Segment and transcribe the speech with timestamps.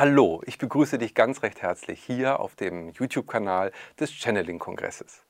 [0.00, 5.26] Hallo, ich begrüße dich ganz recht herzlich hier auf dem YouTube-Kanal des Channeling-Kongresses.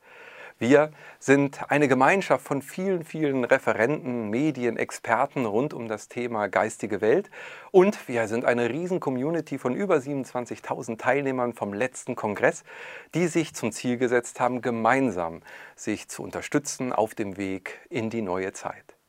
[0.60, 7.00] Wir sind eine Gemeinschaft von vielen, vielen Referenten, Medien, Experten rund um das Thema geistige
[7.00, 7.32] Welt
[7.72, 12.62] und wir sind eine riesen Community von über 27.000 Teilnehmern vom letzten Kongress,
[13.12, 15.42] die sich zum Ziel gesetzt haben, gemeinsam
[15.74, 18.99] sich zu unterstützen auf dem Weg in die neue Zeit.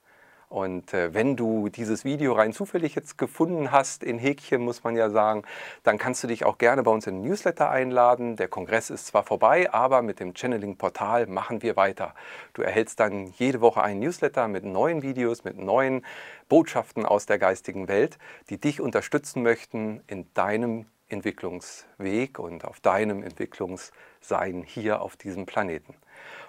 [0.52, 4.98] Und äh, wenn du dieses Video rein zufällig jetzt gefunden hast, in Häkchen muss man
[4.98, 5.44] ja sagen,
[5.84, 8.36] dann kannst du dich auch gerne bei uns in den Newsletter einladen.
[8.36, 12.14] Der Kongress ist zwar vorbei, aber mit dem Channeling-Portal machen wir weiter.
[12.54, 16.06] Du erhältst dann jede Woche einen Newsletter mit neuen Videos, mit neuen
[16.50, 18.18] Botschaften aus der geistigen Welt,
[18.50, 25.96] die dich unterstützen möchten in deinem Entwicklungsweg und auf deinem Entwicklungssein hier auf diesem Planeten.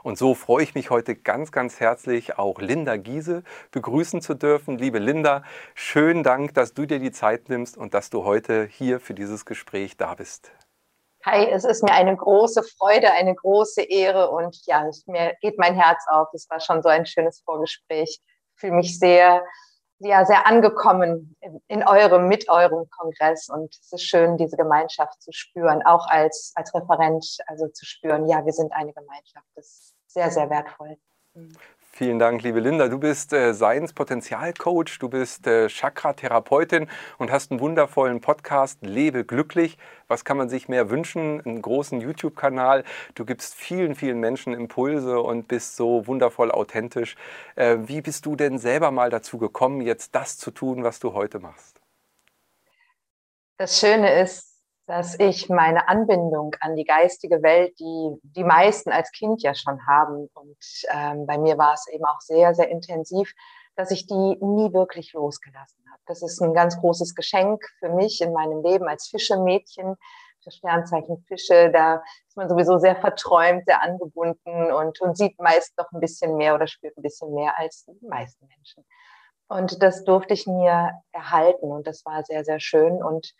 [0.02, 4.78] Und so freue ich mich heute ganz, ganz herzlich, auch Linda Giese begrüßen zu dürfen.
[4.78, 5.44] Liebe Linda,
[5.74, 9.44] schönen Dank, dass du dir die Zeit nimmst und dass du heute hier für dieses
[9.44, 10.52] Gespräch da bist.
[11.24, 15.74] Hi, es ist mir eine große Freude, eine große Ehre und ja, mir geht mein
[15.74, 16.28] Herz auf.
[16.32, 18.18] Es war schon so ein schönes Vorgespräch.
[18.20, 19.44] Ich fühle mich sehr,
[20.04, 21.36] ja, sehr angekommen
[21.68, 26.52] in eurem, mit eurem Kongress und es ist schön, diese Gemeinschaft zu spüren, auch als,
[26.54, 29.46] als Referent, also zu spüren, ja, wir sind eine Gemeinschaft.
[29.54, 30.98] Das sehr, sehr wertvoll.
[31.94, 32.88] Vielen Dank, liebe Linda.
[32.88, 39.76] Du bist äh, Science-Potenzial-Coach, du bist äh, Chakra-Therapeutin und hast einen wundervollen Podcast, Lebe glücklich.
[40.08, 41.42] Was kann man sich mehr wünschen?
[41.44, 42.84] Einen großen YouTube-Kanal.
[43.14, 47.14] Du gibst vielen, vielen Menschen Impulse und bist so wundervoll authentisch.
[47.56, 51.12] Äh, wie bist du denn selber mal dazu gekommen, jetzt das zu tun, was du
[51.12, 51.78] heute machst?
[53.58, 54.51] Das Schöne ist,
[54.92, 59.86] dass ich meine Anbindung an die geistige Welt, die die meisten als Kind ja schon
[59.86, 60.58] haben, und
[60.92, 63.32] ähm, bei mir war es eben auch sehr, sehr intensiv,
[63.74, 66.02] dass ich die nie wirklich losgelassen habe.
[66.04, 69.96] Das ist ein ganz großes Geschenk für mich in meinem Leben als Fischemädchen.
[70.44, 75.72] Für Sternzeichen Fische, da ist man sowieso sehr verträumt, sehr angebunden und, und sieht meist
[75.78, 78.84] noch ein bisschen mehr oder spürt ein bisschen mehr als die meisten Menschen.
[79.48, 83.02] Und das durfte ich mir erhalten und das war sehr, sehr schön.
[83.02, 83.32] Und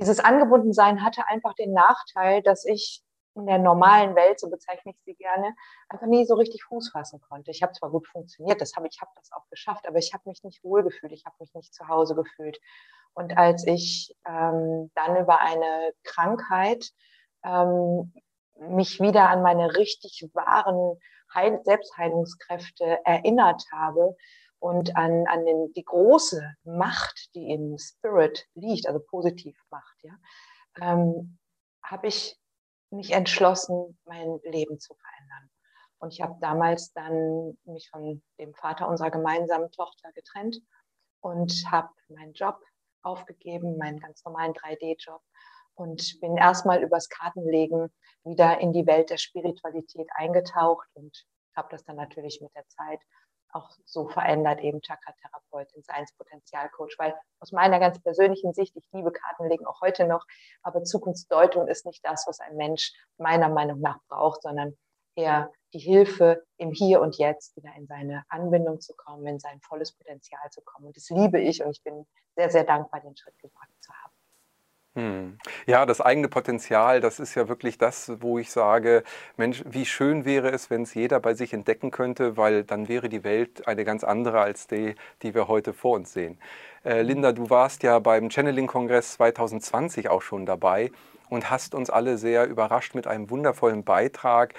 [0.00, 3.02] dieses Angebundensein hatte einfach den Nachteil, dass ich
[3.34, 5.54] in der normalen Welt, so bezeichne ich sie gerne,
[5.88, 7.50] einfach nie so richtig Fuß fassen konnte.
[7.50, 10.28] Ich habe zwar gut funktioniert, das habe ich habe das auch geschafft, aber ich habe
[10.28, 12.58] mich nicht wohlgefühlt, ich habe mich nicht zu Hause gefühlt.
[13.14, 16.90] Und als ich ähm, dann über eine Krankheit
[17.44, 18.12] ähm,
[18.58, 20.98] mich wieder an meine richtig wahren
[21.34, 24.14] Heil Selbstheilungskräfte erinnert habe,
[24.62, 30.14] und an, an den, die große Macht, die im Spirit liegt, also positiv Macht, ja,
[30.80, 31.40] ähm,
[31.82, 32.38] habe ich
[32.90, 35.50] mich entschlossen, mein Leben zu verändern.
[35.98, 40.60] Und ich habe damals dann mich von dem Vater unserer gemeinsamen Tochter getrennt
[41.20, 42.60] und habe meinen Job
[43.02, 45.22] aufgegeben, meinen ganz normalen 3D-Job
[45.74, 47.92] und bin erstmal übers Kartenlegen
[48.22, 53.00] wieder in die Welt der Spiritualität eingetaucht und habe das dann natürlich mit der Zeit
[53.52, 59.66] auch so verändert, eben Chakra-Therapeutin, Science-Potenzial-Coach, weil aus meiner ganz persönlichen Sicht, ich liebe Kartenlegen
[59.66, 60.26] auch heute noch,
[60.62, 64.76] aber Zukunftsdeutung ist nicht das, was ein Mensch meiner Meinung nach braucht, sondern
[65.14, 69.60] eher die Hilfe im Hier und Jetzt wieder in seine Anbindung zu kommen, in sein
[69.60, 70.86] volles Potenzial zu kommen.
[70.86, 74.12] Und das liebe ich und ich bin sehr, sehr dankbar, den Schritt gewagt zu haben.
[74.94, 75.38] Hm.
[75.66, 79.04] Ja, das eigene Potenzial, das ist ja wirklich das, wo ich sage,
[79.38, 83.08] Mensch, wie schön wäre es, wenn es jeder bei sich entdecken könnte, weil dann wäre
[83.08, 86.38] die Welt eine ganz andere als die, die wir heute vor uns sehen.
[86.84, 90.90] Äh, Linda, du warst ja beim Channeling-Kongress 2020 auch schon dabei
[91.30, 94.52] und hast uns alle sehr überrascht mit einem wundervollen Beitrag,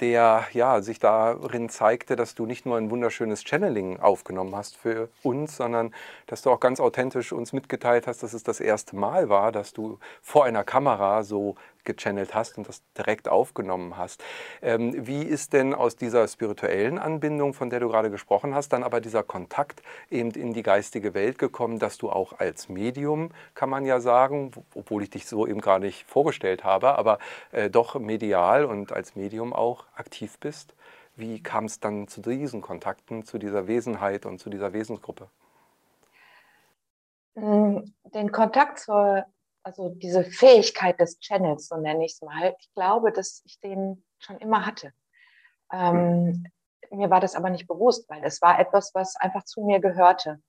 [0.00, 5.08] der ja, sich darin zeigte, dass du nicht nur ein wunderschönes Channeling aufgenommen hast für
[5.22, 5.94] uns, sondern
[6.26, 9.72] dass du auch ganz authentisch uns mitgeteilt hast, dass es das erste Mal war, dass
[9.72, 11.56] du vor einer Kamera so
[11.86, 14.22] gechannelt hast und das direkt aufgenommen hast.
[14.60, 18.82] Ähm, wie ist denn aus dieser spirituellen Anbindung, von der du gerade gesprochen hast, dann
[18.82, 23.70] aber dieser Kontakt eben in die geistige Welt gekommen, dass du auch als Medium, kann
[23.70, 27.18] man ja sagen, obwohl ich dich so eben gar nicht vorgestellt habe, aber
[27.52, 30.74] äh, doch medial und als Medium auch aktiv bist?
[31.16, 35.28] Wie kam es dann zu diesen Kontakten, zu dieser Wesenheit und zu dieser Wesensgruppe?
[37.36, 39.26] Den Kontakt zur
[39.66, 44.04] also diese Fähigkeit des Channels, so nenne ich es mal, ich glaube, dass ich den
[44.20, 44.92] schon immer hatte.
[45.72, 46.46] Ähm,
[46.92, 50.40] mir war das aber nicht bewusst, weil es war etwas, was einfach zu mir gehörte.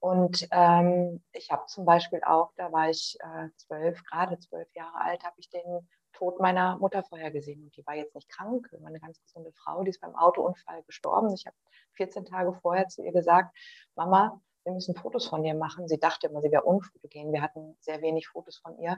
[0.00, 5.00] Und ähm, ich habe zum Beispiel auch, da war ich äh, zwölf, gerade zwölf Jahre
[5.00, 7.64] alt, habe ich den Tod meiner Mutter vorher gesehen.
[7.64, 10.82] Und die war jetzt nicht krank, war eine ganz gesunde Frau, die ist beim Autounfall
[10.82, 11.32] gestorben.
[11.32, 11.56] Ich habe
[11.94, 13.56] 14 Tage vorher zu ihr gesagt,
[13.94, 15.88] Mama, wir müssen Fotos von dir machen.
[15.88, 17.32] Sie dachte immer, sie wäre unfotogen.
[17.32, 18.96] Wir hatten sehr wenig Fotos von ihr,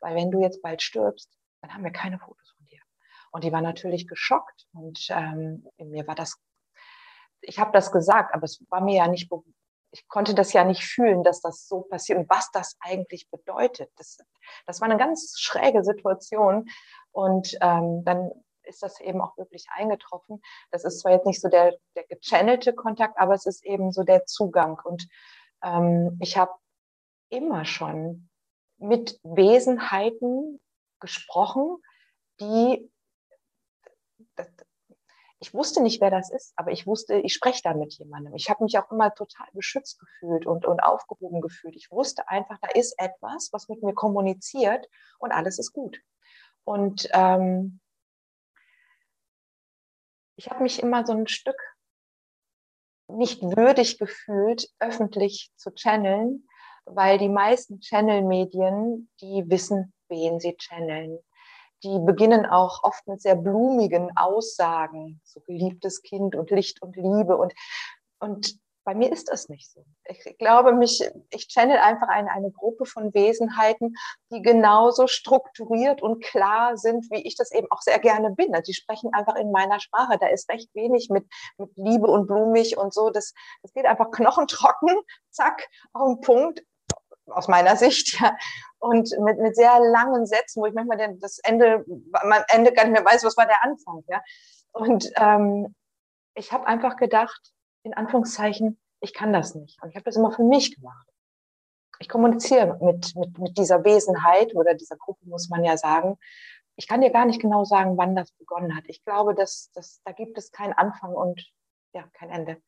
[0.00, 2.80] weil wenn du jetzt bald stirbst, dann haben wir keine Fotos von dir.
[3.30, 6.40] Und die war natürlich geschockt und ähm, mir war das,
[7.40, 9.30] ich habe das gesagt, aber es war mir ja nicht,
[9.90, 13.90] ich konnte das ja nicht fühlen, dass das so passiert und was das eigentlich bedeutet.
[13.96, 14.18] Das,
[14.66, 16.68] das war eine ganz schräge Situation
[17.12, 18.30] und ähm, dann
[18.68, 20.40] ist das eben auch wirklich eingetroffen.
[20.70, 24.02] Das ist zwar jetzt nicht so der, der gechannelte Kontakt, aber es ist eben so
[24.02, 24.78] der Zugang.
[24.84, 25.08] Und
[25.62, 26.52] ähm, ich habe
[27.30, 28.28] immer schon
[28.78, 30.60] mit Wesenheiten
[31.00, 31.76] gesprochen,
[32.40, 32.90] die,
[35.40, 38.34] ich wusste nicht, wer das ist, aber ich wusste, ich spreche da mit jemandem.
[38.34, 41.76] Ich habe mich auch immer total beschützt gefühlt und, und aufgehoben gefühlt.
[41.76, 44.88] Ich wusste einfach, da ist etwas, was mit mir kommuniziert
[45.18, 46.00] und alles ist gut.
[46.64, 47.80] Und ähm,
[50.38, 51.60] ich habe mich immer so ein Stück
[53.08, 56.46] nicht würdig gefühlt, öffentlich zu channeln,
[56.84, 61.18] weil die meisten Channel-Medien, die wissen, wen sie channeln.
[61.82, 67.36] Die beginnen auch oft mit sehr blumigen Aussagen, so geliebtes Kind und Licht und Liebe
[67.36, 67.52] und,
[68.20, 68.58] und
[68.88, 69.84] bei mir ist das nicht so.
[70.04, 73.94] Ich glaube, mich, ich channel einfach eine, eine Gruppe von Wesenheiten,
[74.32, 78.54] die genauso strukturiert und klar sind, wie ich das eben auch sehr gerne bin.
[78.54, 80.16] Also die sprechen einfach in meiner Sprache.
[80.18, 81.26] Da ist recht wenig mit,
[81.58, 83.10] mit Liebe und blumig und so.
[83.10, 84.96] Das, das geht einfach knochentrocken,
[85.28, 86.64] zack, auf den Punkt,
[87.26, 88.34] aus meiner Sicht, ja.
[88.78, 92.94] Und mit, mit sehr langen Sätzen, wo ich manchmal das Ende, am Ende gar nicht
[92.94, 94.22] mehr weiß, was war der Anfang, ja.
[94.72, 95.74] Und ähm,
[96.32, 97.52] ich habe einfach gedacht,
[97.82, 99.80] in Anführungszeichen, ich kann das nicht.
[99.82, 101.06] Und ich habe das immer für mich gemacht.
[102.00, 106.18] Ich kommuniziere mit, mit, mit dieser Wesenheit oder dieser Gruppe, muss man ja sagen.
[106.76, 108.84] Ich kann dir gar nicht genau sagen, wann das begonnen hat.
[108.86, 111.44] Ich glaube, dass, dass da gibt es keinen Anfang und
[111.92, 112.62] ja, kein Ende.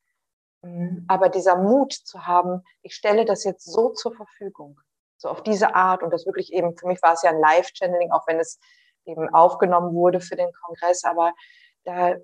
[0.61, 1.05] Mhm.
[1.07, 4.79] Aber dieser Mut zu haben, ich stelle das jetzt so zur Verfügung,
[5.17, 8.11] so auf diese Art und das wirklich eben, für mich war es ja ein Live-Channeling,
[8.11, 8.59] auch wenn es
[9.05, 11.33] eben aufgenommen wurde für den Kongress, aber
[11.83, 12.15] da,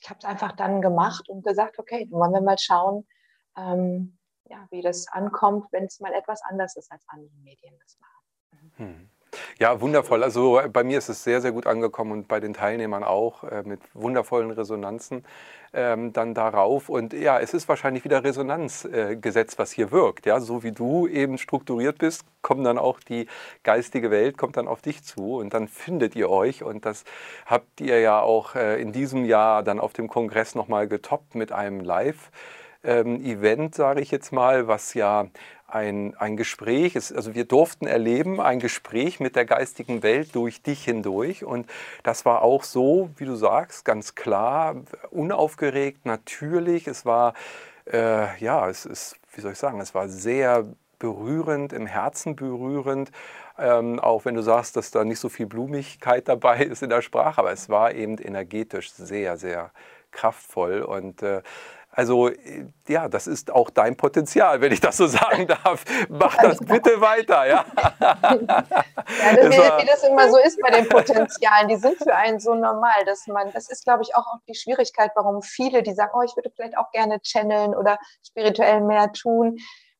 [0.00, 3.06] ich habe es einfach dann gemacht und gesagt, okay, dann wollen wir mal schauen,
[3.56, 7.98] ähm, ja, wie das ankommt, wenn es mal etwas anders ist, als andere Medien das
[7.98, 8.72] machen.
[8.76, 9.10] Hm.
[9.60, 10.22] Ja, wundervoll.
[10.22, 13.64] Also bei mir ist es sehr, sehr gut angekommen und bei den Teilnehmern auch äh,
[13.64, 15.24] mit wundervollen Resonanzen
[15.72, 16.88] ähm, dann darauf.
[16.88, 20.26] Und ja, es ist wahrscheinlich wieder Resonanzgesetz, äh, was hier wirkt.
[20.26, 23.26] Ja, so wie du eben strukturiert bist, kommt dann auch die
[23.64, 26.62] geistige Welt, kommt dann auf dich zu und dann findet ihr euch.
[26.62, 27.02] Und das
[27.44, 31.50] habt ihr ja auch äh, in diesem Jahr dann auf dem Kongress nochmal getoppt mit
[31.50, 32.30] einem Live.
[32.84, 35.26] Ähm, Event, sage ich jetzt mal, was ja
[35.68, 40.62] ein, ein Gespräch, ist, also wir durften erleben, ein Gespräch mit der geistigen Welt durch
[40.62, 41.44] dich hindurch.
[41.44, 41.70] Und
[42.02, 44.76] das war auch so, wie du sagst, ganz klar,
[45.10, 46.88] unaufgeregt, natürlich.
[46.88, 47.34] Es war,
[47.92, 50.64] äh, ja, es ist, wie soll ich sagen, es war sehr
[50.98, 53.12] berührend, im Herzen berührend.
[53.58, 57.02] Ähm, auch wenn du sagst, dass da nicht so viel Blumigkeit dabei ist in der
[57.02, 59.70] Sprache, aber es war eben energetisch sehr, sehr
[60.12, 61.42] kraftvoll und äh,
[61.98, 65.84] also äh, ja, das ist auch dein Potenzial, wenn ich das so sagen darf.
[66.08, 67.44] Mach das bitte weiter.
[67.44, 67.64] Ja,
[68.00, 72.38] ja das, wie, wie, das immer so ist bei den Potenzialen, die sind für einen
[72.38, 76.12] so normal, dass man, das ist glaube ich auch die Schwierigkeit, warum viele, die sagen,
[76.14, 79.56] oh, ich würde vielleicht auch gerne channeln oder spirituell mehr tun.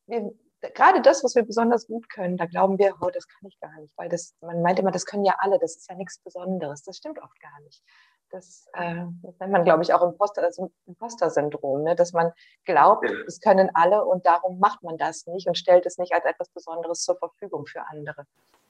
[0.07, 0.31] Wir,
[0.75, 3.75] gerade das, was wir besonders gut können, da glauben wir, oh, das kann ich gar
[3.81, 6.85] nicht, weil das, man meint immer, das können ja alle, das ist ja nichts Besonderes.
[6.85, 7.83] Das stimmt oft gar nicht.
[8.31, 11.97] Das, äh, das nennt man, glaube ich, auch Imposter, also Imposter-Syndrom, ne?
[11.97, 12.33] dass man
[12.65, 16.25] glaubt, es können alle und darum macht man das nicht und stellt es nicht als
[16.27, 18.27] etwas Besonderes zur Verfügung für andere.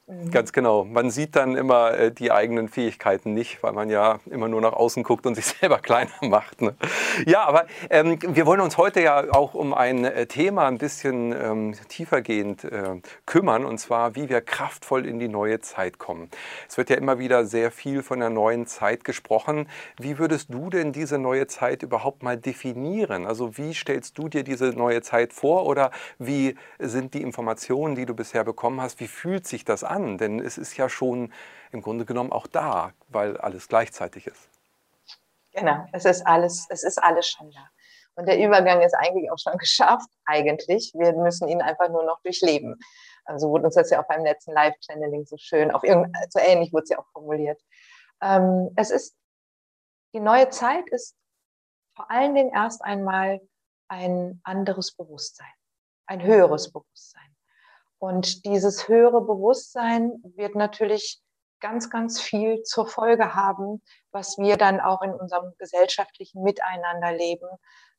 [0.09, 0.31] Mhm.
[0.31, 0.85] Ganz genau.
[0.85, 4.73] Man sieht dann immer äh, die eigenen Fähigkeiten nicht, weil man ja immer nur nach
[4.73, 6.63] außen guckt und sich selber kleiner macht.
[6.63, 6.75] Ne?
[7.27, 11.33] Ja, aber ähm, wir wollen uns heute ja auch um ein äh, Thema ein bisschen
[11.33, 16.31] ähm, tiefergehend äh, kümmern, und zwar, wie wir kraftvoll in die neue Zeit kommen.
[16.69, 19.69] Es wird ja immer wieder sehr viel von der neuen Zeit gesprochen.
[19.99, 23.27] Wie würdest du denn diese neue Zeit überhaupt mal definieren?
[23.27, 28.07] Also wie stellst du dir diese neue Zeit vor oder wie sind die Informationen, die
[28.07, 29.98] du bisher bekommen hast, wie fühlt sich das an?
[29.99, 31.33] An, denn es ist ja schon
[31.73, 34.49] im Grunde genommen auch da, weil alles gleichzeitig ist.
[35.53, 37.69] Genau, es ist alles, es ist alles schon da.
[38.15, 40.93] Und der Übergang ist eigentlich auch schon geschafft, eigentlich.
[40.95, 42.77] Wir müssen ihn einfach nur noch durchleben.
[43.25, 46.85] Also wurde uns das ja auch beim letzten Live-Channeling so schön, auf so ähnlich wurde
[46.85, 47.61] es ja auch formuliert.
[48.23, 49.17] Ähm, es ist,
[50.15, 51.15] die neue Zeit ist
[51.95, 53.41] vor allen Dingen erst einmal
[53.89, 55.53] ein anderes Bewusstsein,
[56.07, 57.28] ein höheres Bewusstsein.
[57.99, 61.21] Und dieses höhere Bewusstsein wird natürlich
[61.61, 67.49] ganz, ganz viel zur Folge haben, was wir dann auch in unserem gesellschaftlichen Miteinanderleben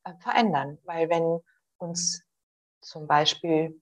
[0.05, 0.77] äh, verändern.
[0.83, 1.39] Weil wenn
[1.77, 2.23] uns
[2.81, 3.81] zum Beispiel,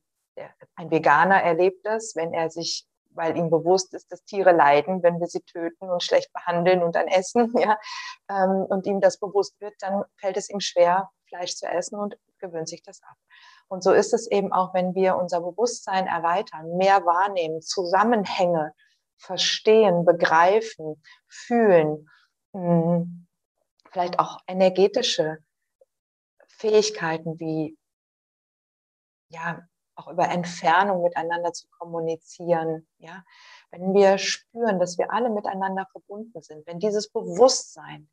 [0.75, 5.19] ein Veganer erlebt das, wenn er sich weil ihm bewusst ist, dass Tiere leiden, wenn
[5.19, 7.77] wir sie töten und schlecht behandeln und dann essen, ja,
[8.29, 12.17] ähm, und ihm das bewusst wird, dann fällt es ihm schwer, Fleisch zu essen und
[12.39, 13.17] gewöhnt sich das ab.
[13.69, 18.73] Und so ist es eben auch, wenn wir unser Bewusstsein erweitern, mehr wahrnehmen, Zusammenhänge
[19.17, 22.09] verstehen, begreifen, fühlen,
[22.53, 23.27] hm,
[23.91, 25.39] vielleicht auch energetische
[26.47, 27.77] Fähigkeiten wie
[29.29, 32.87] ja, auch über Entfernung miteinander zu kommunizieren.
[32.99, 33.23] Ja?
[33.71, 38.09] Wenn wir spüren, dass wir alle miteinander verbunden sind, wenn dieses Bewusstsein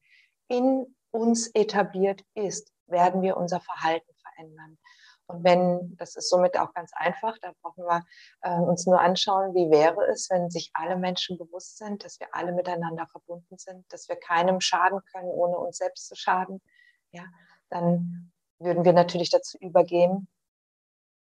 [0.49, 4.79] in uns etabliert ist, werden wir unser Verhalten verändern.
[5.27, 8.03] Und wenn, das ist somit auch ganz einfach, da brauchen wir
[8.43, 12.29] äh, uns nur anschauen, wie wäre es, wenn sich alle Menschen bewusst sind, dass wir
[12.33, 16.61] alle miteinander verbunden sind, dass wir keinem schaden können, ohne uns selbst zu schaden.
[17.13, 17.25] Ja,
[17.71, 20.29] dann würden wir natürlich dazu übergehen,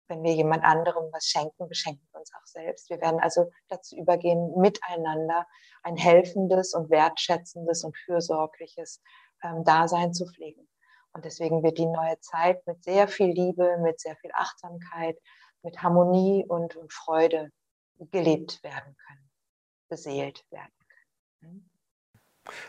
[0.10, 2.89] wenn wir jemand anderem was schenken, beschenken wir uns auch selbst.
[2.89, 5.46] Wir werden also dazu übergehen, miteinander
[5.84, 9.01] ein helfendes und wertschätzendes und fürsorgliches
[9.44, 10.68] ähm, Dasein zu pflegen.
[11.17, 15.17] Und deswegen wird die neue Zeit mit sehr viel Liebe, mit sehr viel Achtsamkeit,
[15.63, 17.51] mit Harmonie und, und Freude
[18.12, 19.31] gelebt werden können,
[19.89, 20.75] beseelt werden
[21.41, 21.69] können.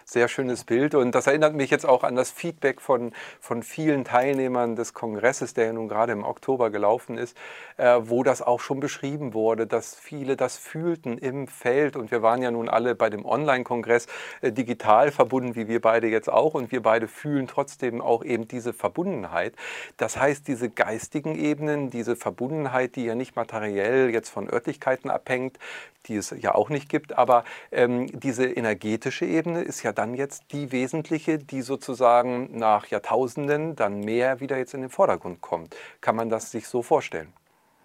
[0.05, 0.95] Sehr schönes Bild.
[0.95, 5.55] Und das erinnert mich jetzt auch an das Feedback von, von vielen Teilnehmern des Kongresses,
[5.55, 7.37] der ja nun gerade im Oktober gelaufen ist,
[7.77, 11.97] äh, wo das auch schon beschrieben wurde, dass viele das fühlten im Feld.
[11.97, 14.07] Und wir waren ja nun alle bei dem Online-Kongress
[14.41, 16.55] äh, digital verbunden, wie wir beide jetzt auch.
[16.55, 19.55] Und wir beide fühlen trotzdem auch eben diese Verbundenheit.
[19.97, 25.59] Das heißt, diese geistigen Ebenen, diese Verbundenheit, die ja nicht materiell jetzt von Örtlichkeiten abhängt,
[26.07, 30.51] die es ja auch nicht gibt, aber ähm, diese energetische Ebene ist ja dann jetzt
[30.53, 35.77] die wesentliche, die sozusagen nach Jahrtausenden dann mehr wieder jetzt in den Vordergrund kommt.
[36.01, 37.33] Kann man das sich so vorstellen?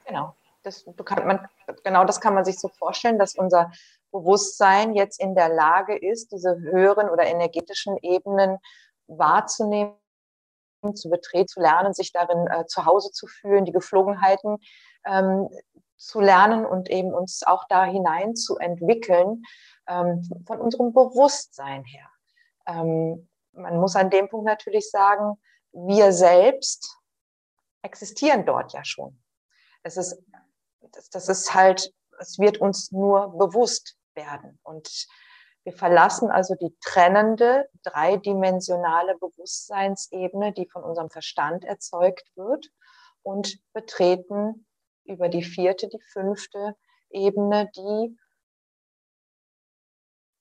[0.06, 0.36] Genau.
[0.64, 1.48] Das, kann man,
[1.84, 3.72] genau das kann man sich so vorstellen, dass unser
[4.12, 8.60] Bewusstsein jetzt in der Lage ist, diese höheren oder energetischen Ebenen
[9.08, 9.96] wahrzunehmen,
[10.96, 14.58] zu betreten, zu lernen, sich darin äh, zu Hause zu fühlen, die Geflogenheiten
[15.06, 15.50] ähm,
[15.98, 19.44] zu lernen und eben uns auch da hinein zu entwickeln,
[19.86, 22.10] von unserem Bewusstsein her.
[22.68, 25.38] Ähm, man muss an dem Punkt natürlich sagen,
[25.72, 26.98] wir selbst
[27.82, 29.22] existieren dort ja schon.
[29.84, 30.18] Es ist,
[31.12, 34.60] das ist halt, es wird uns nur bewusst werden.
[34.64, 35.08] Und
[35.64, 42.70] wir verlassen also die trennende, dreidimensionale Bewusstseinsebene, die von unserem Verstand erzeugt wird,
[43.24, 44.68] und betreten
[45.06, 46.76] über die vierte, die fünfte
[47.10, 48.18] Ebene, die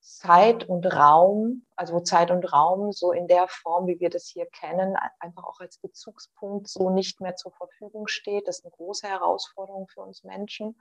[0.03, 4.27] Zeit und Raum, also wo Zeit und Raum so in der Form, wie wir das
[4.27, 8.49] hier kennen, einfach auch als Bezugspunkt so nicht mehr zur Verfügung steht.
[8.49, 10.77] Das ist eine große Herausforderung für uns Menschen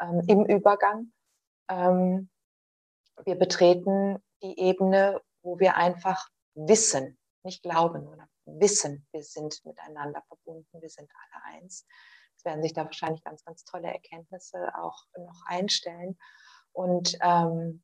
[0.00, 1.12] ähm, im Übergang.
[1.68, 2.28] Ähm,
[3.24, 10.22] wir betreten die Ebene, wo wir einfach wissen, nicht glauben, sondern wissen, wir sind miteinander
[10.26, 11.86] verbunden, wir sind alle eins.
[12.36, 16.18] Es werden sich da wahrscheinlich ganz, ganz tolle Erkenntnisse auch noch einstellen.
[16.72, 17.82] Und ähm,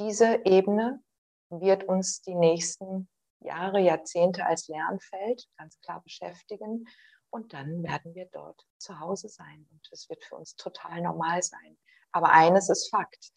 [0.00, 1.02] diese Ebene
[1.50, 3.08] wird uns die nächsten
[3.40, 6.88] Jahre, Jahrzehnte als Lernfeld ganz klar beschäftigen.
[7.28, 9.68] Und dann werden wir dort zu Hause sein.
[9.70, 11.78] Und es wird für uns total normal sein.
[12.12, 13.30] Aber eines ist Fakt,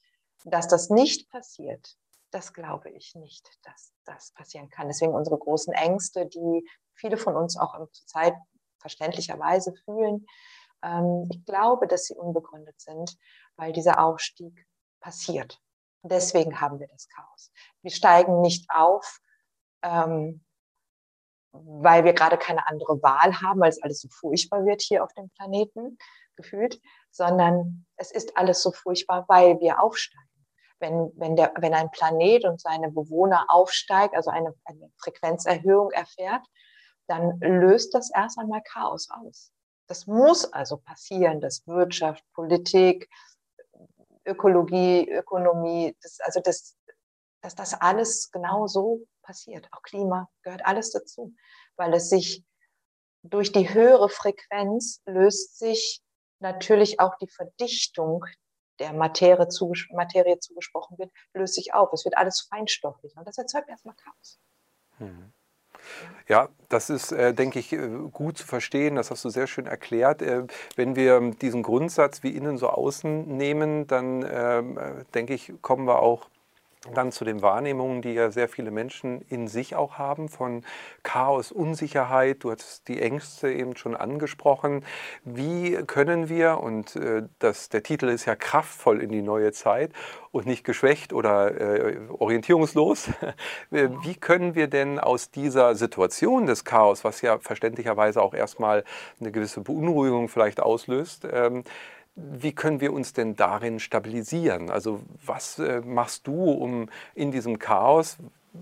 [0.46, 1.96] dass das nicht passiert,
[2.32, 4.88] das glaube ich nicht, dass das passieren kann.
[4.88, 8.34] Deswegen unsere großen Ängste, die viele von uns auch zurzeit
[8.80, 10.26] verständlicherweise fühlen.
[10.82, 13.16] Ähm, ich glaube, dass sie unbegründet sind,
[13.58, 14.66] weil dieser Aufstieg
[15.00, 15.62] passiert.
[16.04, 17.52] Deswegen haben wir das Chaos.
[17.82, 19.20] Wir steigen nicht auf,
[19.84, 20.44] ähm,
[21.52, 25.14] weil wir gerade keine andere Wahl haben, weil es alles so furchtbar wird hier auf
[25.14, 25.98] dem Planeten
[26.36, 26.82] gefühlt,
[27.12, 30.22] sondern es ist alles so furchtbar, weil wir aufsteigen.
[30.80, 36.46] Wenn, wenn, der, wenn ein Planet und seine Bewohner aufsteigt, also eine, eine Frequenzerhöhung erfährt,
[37.08, 39.54] dann löst das erst einmal Chaos aus.
[39.88, 43.10] Das muss also passieren, dass Wirtschaft, Politik,
[44.26, 46.76] Ökologie, Ökonomie, das, also das,
[47.42, 49.68] dass das alles genau so passiert.
[49.72, 51.34] Auch Klima gehört alles dazu,
[51.76, 52.44] weil es sich
[53.24, 56.02] durch die höhere Frequenz löst sich
[56.40, 58.26] natürlich auch die Verdichtung
[58.80, 61.94] der Materie, zuges Materie zugesprochen wird, löst sich auf.
[61.94, 64.40] Es wird alles feinstofflich und das erzeugt erstmal Chaos.
[65.00, 65.34] Mhm.
[66.28, 68.96] Ja, das ist, äh, denke ich, äh, gut zu verstehen.
[68.96, 70.22] Das hast du sehr schön erklärt.
[70.22, 70.44] Äh,
[70.76, 75.86] wenn wir diesen Grundsatz wie innen so außen nehmen, dann ähm, äh, denke ich, kommen
[75.86, 76.30] wir auch
[76.92, 80.64] dann zu den Wahrnehmungen, die ja sehr viele Menschen in sich auch haben, von
[81.02, 82.44] Chaos, Unsicherheit.
[82.44, 84.84] Du hast die Ängste eben schon angesprochen.
[85.24, 89.94] Wie können wir, und äh, das, der Titel ist ja kraftvoll in die neue Zeit
[90.32, 93.10] und nicht geschwächt oder äh, orientierungslos,
[93.70, 98.84] wie können wir denn aus dieser Situation des Chaos, was ja verständlicherweise auch erstmal
[99.20, 101.64] eine gewisse Beunruhigung vielleicht auslöst, ähm,
[102.16, 104.70] wie können wir uns denn darin stabilisieren?
[104.70, 108.18] Also was äh, machst du, um in diesem Chaos,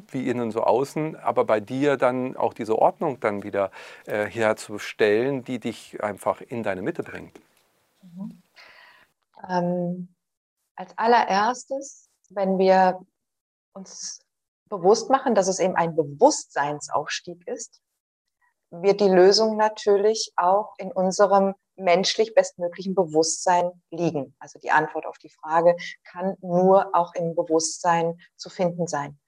[0.07, 3.71] wie innen so außen, aber bei dir dann auch diese Ordnung dann wieder
[4.05, 7.39] äh, herzustellen, die dich einfach in deine Mitte bringt?
[8.01, 8.41] Mhm.
[9.49, 10.07] Ähm,
[10.75, 12.99] als allererstes, wenn wir
[13.73, 14.21] uns
[14.69, 17.81] bewusst machen, dass es eben ein Bewusstseinsaufstieg ist,
[18.69, 24.35] wird die Lösung natürlich auch in unserem menschlich bestmöglichen Bewusstsein liegen.
[24.39, 29.19] Also die Antwort auf die Frage kann nur auch im Bewusstsein zu finden sein.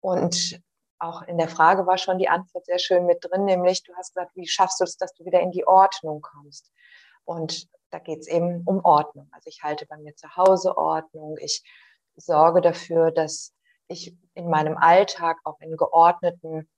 [0.00, 0.60] Und
[0.98, 4.14] auch in der Frage war schon die Antwort sehr schön mit drin, nämlich du hast
[4.14, 6.70] gesagt, wie schaffst du es, dass du wieder in die Ordnung kommst?
[7.24, 9.28] Und da geht es eben um Ordnung.
[9.32, 11.36] Also ich halte bei mir zu Hause Ordnung.
[11.40, 11.62] Ich
[12.16, 13.54] sorge dafür, dass
[13.88, 16.68] ich in meinem Alltag auch in geordneten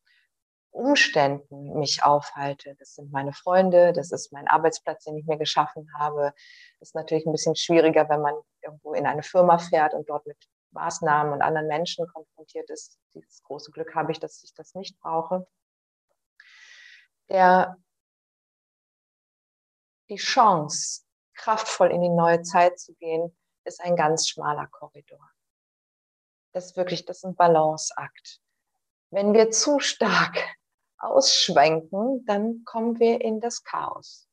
[0.72, 2.74] Umständen mich aufhalte.
[2.78, 6.32] Das sind meine Freunde, das ist mein Arbeitsplatz, den ich mir geschaffen habe.
[6.80, 10.26] Das ist natürlich ein bisschen schwieriger, wenn man irgendwo in eine Firma fährt und dort
[10.26, 10.38] mit
[10.70, 12.98] Maßnahmen und anderen Menschen konfrontiert ist.
[13.14, 15.46] Dieses große Glück habe ich, dass ich das nicht brauche.
[17.28, 17.76] Der,
[20.08, 21.02] die Chance,
[21.34, 25.30] kraftvoll in die neue Zeit zu gehen, ist ein ganz schmaler Korridor.
[26.52, 28.40] Das ist wirklich, das ist ein Balanceakt.
[29.10, 30.56] Wenn wir zu stark
[31.02, 34.28] ausschwenken, dann kommen wir in das Chaos.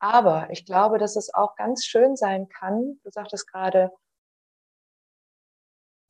[0.00, 3.90] Aber ich glaube, dass es auch ganz schön sein kann, du sagtest gerade,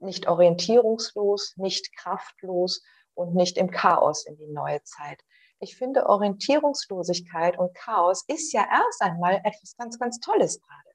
[0.01, 2.83] nicht orientierungslos, nicht kraftlos
[3.15, 5.21] und nicht im Chaos in die neue Zeit.
[5.59, 10.91] Ich finde, Orientierungslosigkeit und Chaos ist ja erst einmal etwas ganz, ganz Tolles gerade.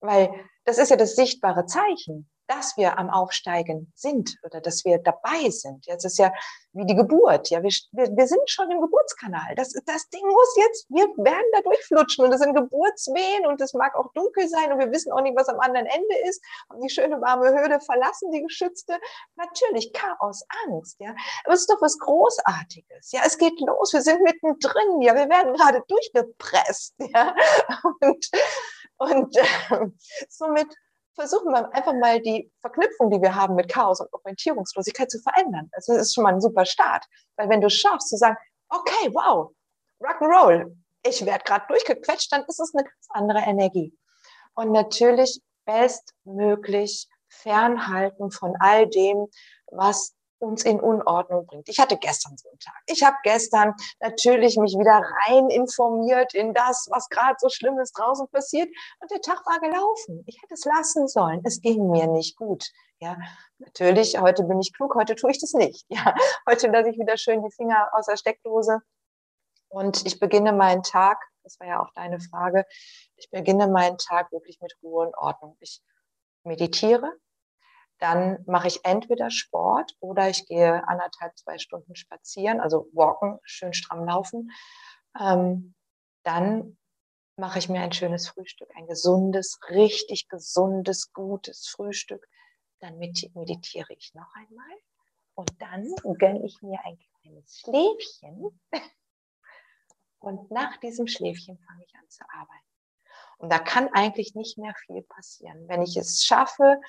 [0.00, 4.98] Weil das ist ja das sichtbare Zeichen dass wir am Aufsteigen sind oder dass wir
[4.98, 5.86] dabei sind.
[5.86, 6.32] Jetzt ist ja
[6.72, 7.50] wie die Geburt.
[7.50, 9.54] Ja, wir, wir, wir sind schon im Geburtskanal.
[9.54, 13.72] Das, das Ding muss jetzt, wir werden da durchflutschen und es sind Geburtswehen und es
[13.74, 16.42] mag auch dunkel sein und wir wissen auch nicht, was am anderen Ende ist.
[16.68, 18.98] Und die schöne warme Höhle verlassen, die geschützte.
[19.36, 20.96] Natürlich Chaos, Angst.
[21.00, 23.12] Ja, aber es ist doch was Großartiges.
[23.12, 23.92] Ja, es geht los.
[23.92, 25.00] Wir sind mittendrin.
[25.00, 26.94] Ja, wir werden gerade durchgepresst.
[26.98, 27.34] Ja,
[28.00, 28.30] und,
[28.98, 29.86] und äh,
[30.28, 30.68] somit
[31.14, 35.68] versuchen wir einfach mal die Verknüpfung, die wir haben mit Chaos und Orientierungslosigkeit zu verändern.
[35.72, 37.04] Also das ist schon mal ein super Start.
[37.36, 38.36] Weil wenn du schaffst zu sagen,
[38.68, 39.52] okay, wow,
[40.00, 43.96] Rock'n'Roll, ich werde gerade durchgequetscht, dann ist es eine ganz andere Energie.
[44.54, 49.26] Und natürlich bestmöglich fernhalten von all dem,
[49.70, 51.68] was uns in Unordnung bringt.
[51.68, 52.82] Ich hatte gestern so einen Tag.
[52.86, 58.28] Ich habe gestern natürlich mich wieder rein informiert in das, was gerade so Schlimmes draußen
[58.28, 58.68] passiert.
[59.00, 60.24] Und der Tag war gelaufen.
[60.26, 61.40] Ich hätte es lassen sollen.
[61.44, 62.64] Es ging mir nicht gut.
[63.00, 63.16] Ja,
[63.58, 65.84] natürlich, heute bin ich klug, heute tue ich das nicht.
[65.88, 66.14] Ja,
[66.48, 68.80] heute lasse ich wieder schön die Finger aus der Steckdose.
[69.68, 72.64] Und ich beginne meinen Tag, das war ja auch deine Frage,
[73.16, 75.56] ich beginne meinen Tag wirklich mit Ruhe und Ordnung.
[75.60, 75.82] Ich
[76.44, 77.12] meditiere,
[77.98, 83.72] dann mache ich entweder Sport oder ich gehe anderthalb, zwei Stunden spazieren, also walken, schön
[83.72, 84.50] stramm laufen.
[85.18, 85.74] Ähm,
[86.24, 86.76] dann
[87.36, 92.26] mache ich mir ein schönes Frühstück, ein gesundes, richtig gesundes, gutes Frühstück.
[92.80, 94.76] Dann meditiere ich noch einmal
[95.34, 98.60] und dann gönne ich mir ein kleines Schläfchen.
[100.18, 102.64] Und nach diesem Schläfchen fange ich an zu arbeiten.
[103.36, 105.68] Und da kann eigentlich nicht mehr viel passieren.
[105.68, 106.80] Wenn ich es schaffe,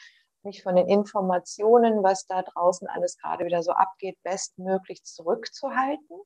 [0.45, 6.21] mich von den Informationen, was da draußen alles gerade wieder so abgeht, bestmöglich zurückzuhalten,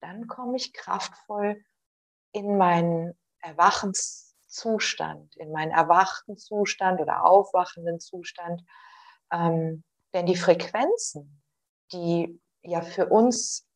[0.00, 1.62] dann komme ich kraftvoll
[2.32, 8.62] in meinen Erwachenszustand, in meinen erwachten Zustand oder aufwachenden Zustand.
[9.30, 11.42] Ähm, denn die Frequenzen,
[11.92, 13.66] die ja für uns,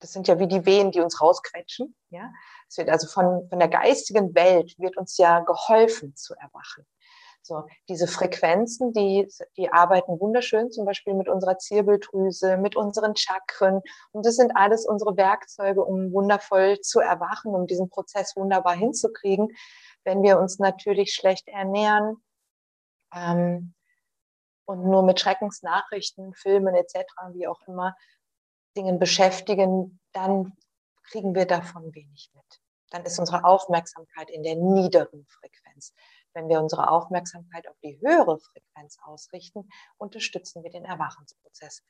[0.00, 2.32] das sind ja wie die Wehen, die uns rausquetschen, ja.
[2.68, 6.86] Es wird also von, von der geistigen Welt wird uns ja geholfen zu erwachen.
[7.42, 13.80] So, diese Frequenzen, die, die arbeiten wunderschön, zum Beispiel mit unserer Zirbeldrüse, mit unseren Chakren.
[14.12, 19.48] Und das sind alles unsere Werkzeuge, um wundervoll zu erwachen, um diesen Prozess wunderbar hinzukriegen.
[20.04, 22.16] Wenn wir uns natürlich schlecht ernähren
[23.14, 23.74] ähm,
[24.66, 27.96] und nur mit Schreckensnachrichten, Filmen etc., wie auch immer,
[28.76, 30.52] Dingen beschäftigen, dann
[31.04, 32.60] kriegen wir davon wenig mit.
[32.90, 35.94] Dann ist unsere Aufmerksamkeit in der niederen Frequenz.
[36.34, 41.82] Wenn wir unsere Aufmerksamkeit auf die höhere Frequenz ausrichten, unterstützen wir den Erwachensprozess.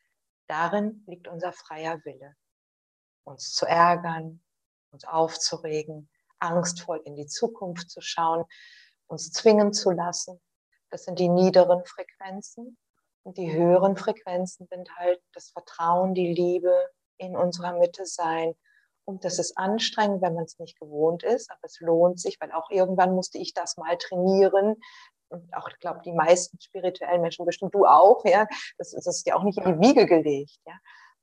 [0.46, 2.34] Darin liegt unser freier Wille.
[3.24, 4.42] Uns zu ärgern,
[4.90, 8.44] uns aufzuregen, angstvoll in die Zukunft zu schauen,
[9.06, 10.40] uns zwingen zu lassen.
[10.90, 12.78] Das sind die niederen Frequenzen.
[13.24, 16.72] Und die höheren Frequenzen sind halt das Vertrauen, die Liebe
[17.18, 18.54] in unserer Mitte sein.
[19.08, 22.52] Und das ist anstrengend, wenn man es nicht gewohnt ist, aber es lohnt sich, weil
[22.52, 24.76] auch irgendwann musste ich das mal trainieren.
[25.30, 29.26] Und auch, ich glaube, die meisten spirituellen Menschen, bestimmt du auch, ja, das, das ist
[29.26, 30.60] ja auch nicht in die Wiege gelegt.
[30.66, 30.74] Ja.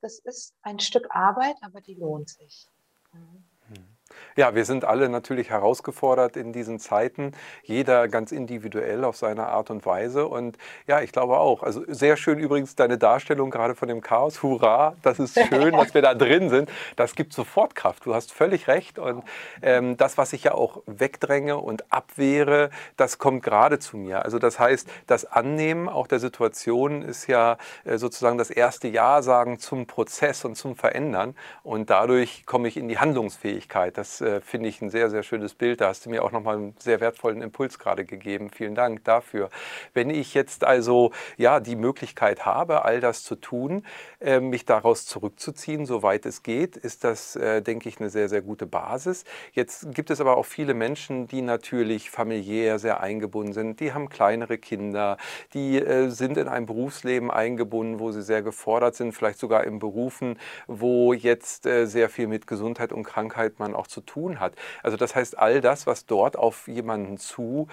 [0.01, 2.67] Das ist ein Stück Arbeit, aber die lohnt sich.
[3.13, 3.94] Mhm.
[4.37, 7.31] Ja, wir sind alle natürlich herausgefordert in diesen Zeiten,
[7.63, 10.27] jeder ganz individuell auf seine Art und Weise.
[10.27, 14.43] Und ja, ich glaube auch, also sehr schön übrigens deine Darstellung gerade von dem Chaos.
[14.43, 16.69] Hurra, das ist schön, dass wir da drin sind.
[16.97, 18.05] Das gibt sofort Kraft.
[18.05, 18.99] Du hast völlig recht.
[18.99, 19.23] Und
[19.61, 24.25] ähm, das, was ich ja auch wegdränge und abwehre, das kommt gerade zu mir.
[24.25, 29.21] Also das heißt, das Annehmen auch der Situation ist ja äh, sozusagen das erste Ja
[29.21, 31.35] sagen zum Prozess und zum Verändern.
[31.63, 33.94] Und dadurch komme ich in die Handlungsfähigkeit.
[33.97, 35.81] Das äh, finde ich ein sehr, sehr schönes Bild.
[35.81, 38.49] Da hast du mir auch nochmal einen sehr wertvollen Impuls gerade gegeben.
[38.49, 39.49] Vielen Dank dafür.
[39.93, 43.83] Wenn ich jetzt also ja die Möglichkeit habe, all das zu tun,
[44.19, 48.41] äh, mich daraus zurückzuziehen, soweit es geht, ist das, äh, denke ich, eine sehr, sehr
[48.41, 49.23] gute Basis.
[49.53, 53.79] Jetzt gibt es aber auch viele Menschen, die natürlich familiär sehr eingebunden sind.
[53.79, 55.17] Die haben kleinere Kinder,
[55.53, 59.79] die äh, sind in ein Berufsleben eingebunden, wo sie sehr gefordert sind, vielleicht sogar in
[59.79, 64.53] Berufen, wo jetzt äh, sehr viel mit Gesundheit und Krankheit man auch zu tun hat.
[64.83, 67.67] Also das heißt, all das, was dort auf jemanden zu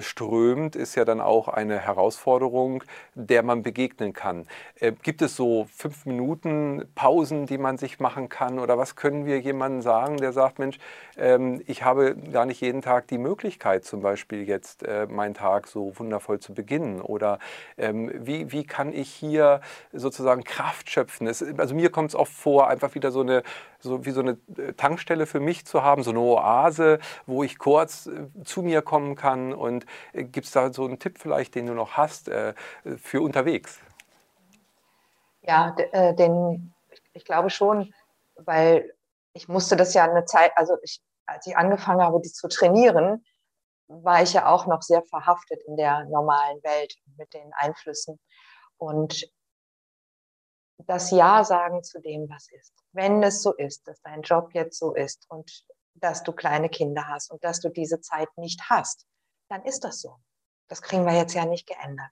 [0.00, 2.82] strömt, ist ja dann auch eine Herausforderung,
[3.14, 4.46] der man begegnen kann.
[4.76, 8.58] Äh, gibt es so fünf Minuten Pausen, die man sich machen kann?
[8.58, 10.78] Oder was können wir jemandem sagen, der sagt, Mensch,
[11.16, 15.68] ähm, ich habe gar nicht jeden Tag die Möglichkeit, zum Beispiel jetzt äh, meinen Tag
[15.68, 17.00] so wundervoll zu beginnen?
[17.00, 17.38] Oder
[17.78, 19.60] ähm, wie, wie kann ich hier
[19.92, 21.28] sozusagen Kraft schöpfen?
[21.28, 23.42] Also mir kommt es oft vor, einfach wieder so eine,
[23.78, 24.38] so wie so eine
[24.76, 28.08] Tankstelle für mich zu haben, so eine Oase, wo ich kurz
[28.44, 31.74] zu mir kommen kann und äh, gibt es da so einen Tipp vielleicht, den du
[31.74, 32.54] noch hast äh,
[32.96, 33.80] für unterwegs?
[35.42, 36.72] Ja, äh, den,
[37.12, 37.92] ich glaube schon,
[38.36, 38.92] weil
[39.32, 43.24] ich musste das ja eine Zeit, also ich, als ich angefangen habe, die zu trainieren,
[43.88, 48.18] war ich ja auch noch sehr verhaftet in der normalen Welt mit den Einflüssen.
[48.78, 49.30] Und
[50.86, 52.72] das Ja sagen zu dem, was ist.
[52.92, 57.06] Wenn es so ist, dass dein Job jetzt so ist und dass du kleine Kinder
[57.08, 59.06] hast und dass du diese Zeit nicht hast,
[59.52, 60.16] dann ist das so.
[60.68, 62.10] Das kriegen wir jetzt ja nicht geändert.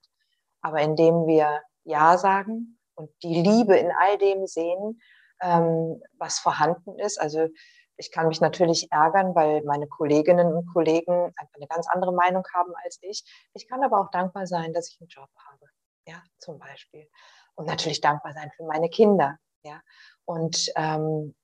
[0.60, 5.00] Aber indem wir Ja sagen und die Liebe in all dem sehen,
[5.40, 7.48] ähm, was vorhanden ist, also
[7.96, 12.44] ich kann mich natürlich ärgern, weil meine Kolleginnen und Kollegen einfach eine ganz andere Meinung
[12.54, 13.24] haben als ich.
[13.54, 15.66] Ich kann aber auch dankbar sein, dass ich einen Job habe,
[16.06, 17.08] ja, zum Beispiel.
[17.54, 19.80] Und natürlich dankbar sein für meine Kinder, ja.
[20.24, 21.34] Und ähm,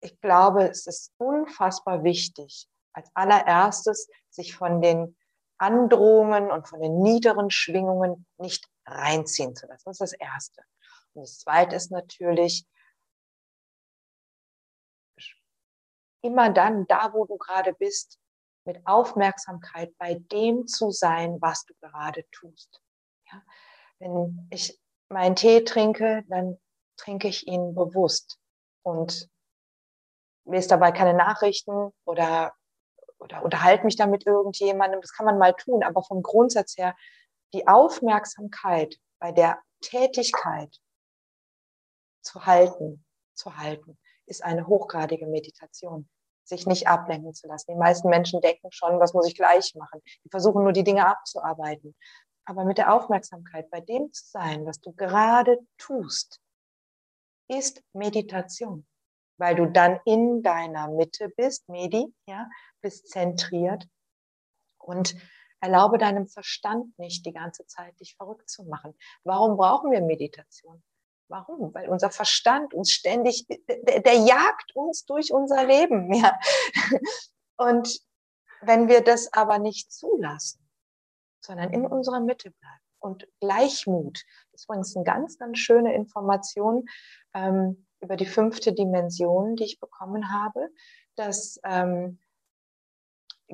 [0.00, 5.16] ich glaube, es ist unfassbar wichtig, als allererstes sich von den
[5.58, 9.82] Androhungen und von den niederen Schwingungen nicht reinziehen zu lassen.
[9.84, 10.62] Das ist das Erste.
[11.14, 12.66] Und das Zweite ist natürlich,
[16.22, 18.18] immer dann, da wo du gerade bist,
[18.64, 22.80] mit Aufmerksamkeit bei dem zu sein, was du gerade tust.
[23.30, 23.42] Ja?
[23.98, 26.60] Wenn ich meinen Tee trinke, dann
[26.96, 28.38] trinke ich ihn bewusst
[28.82, 29.28] und
[30.44, 32.54] lese dabei keine Nachrichten oder
[33.22, 35.00] oder unterhalte mich da mit irgendjemandem.
[35.00, 36.94] Das kann man mal tun, aber vom Grundsatz her,
[37.54, 40.76] die Aufmerksamkeit bei der Tätigkeit
[42.22, 43.04] zu halten,
[43.34, 46.08] zu halten, ist eine hochgradige Meditation.
[46.44, 47.70] Sich nicht ablenken zu lassen.
[47.72, 50.02] Die meisten Menschen denken schon, was muss ich gleich machen?
[50.24, 51.94] Die versuchen nur die Dinge abzuarbeiten.
[52.44, 56.40] Aber mit der Aufmerksamkeit bei dem zu sein, was du gerade tust,
[57.46, 58.84] ist Meditation
[59.42, 62.48] weil du dann in deiner Mitte bist, Medi, ja,
[62.82, 63.88] bist zentriert
[64.78, 65.16] und
[65.60, 68.94] erlaube deinem Verstand nicht die ganze Zeit dich verrückt zu machen.
[69.24, 70.82] Warum brauchen wir Meditation?
[71.28, 71.72] Warum?
[71.72, 76.38] Weil unser Verstand uns ständig, der, der jagt uns durch unser Leben, ja.
[77.56, 78.00] Und
[78.60, 80.68] wenn wir das aber nicht zulassen,
[81.40, 86.86] sondern in unserer Mitte bleiben und Gleichmut, das ist übrigens eine ganz, ganz schöne Information,
[87.34, 90.68] ähm, über die fünfte Dimension, die ich bekommen habe,
[91.14, 92.18] dass ähm,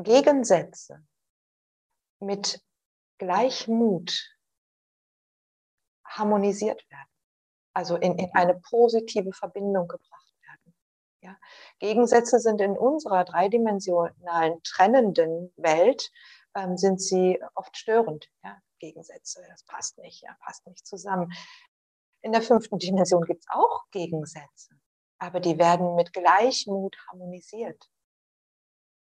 [0.02, 1.04] Gegensätze
[2.20, 2.62] mit
[3.18, 4.36] Gleichmut
[6.04, 7.10] harmonisiert werden,
[7.74, 10.74] also in, in eine positive Verbindung gebracht werden.
[11.20, 11.36] Ja?
[11.80, 16.10] Gegensätze sind in unserer dreidimensionalen trennenden Welt
[16.54, 18.28] ähm, sind sie oft störend.
[18.44, 18.60] Ja?
[18.78, 21.32] Gegensätze, das passt nicht, ja, passt nicht zusammen.
[22.22, 24.74] In der fünften Dimension gibt es auch Gegensätze,
[25.18, 27.90] aber die werden mit Gleichmut harmonisiert.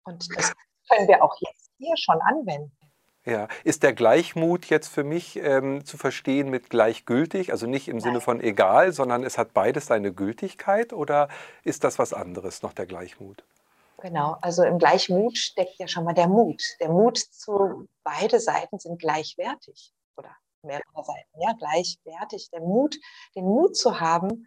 [0.05, 0.55] Und das
[0.89, 2.73] können wir auch jetzt hier schon anwenden.
[3.27, 7.97] Ja, ist der Gleichmut jetzt für mich ähm, zu verstehen mit gleichgültig, also nicht im
[7.97, 8.03] Nein.
[8.03, 11.29] Sinne von egal, sondern es hat beides seine Gültigkeit oder
[11.63, 13.43] ist das was anderes noch der Gleichmut?
[14.03, 16.63] Genau, also im Gleichmut steckt ja schon mal der Mut.
[16.81, 22.51] Der Mut zu beide Seiten sind gleichwertig oder mehrere Seiten, ja, gleichwertig.
[22.53, 22.97] Der Mut,
[23.35, 24.47] den Mut zu haben,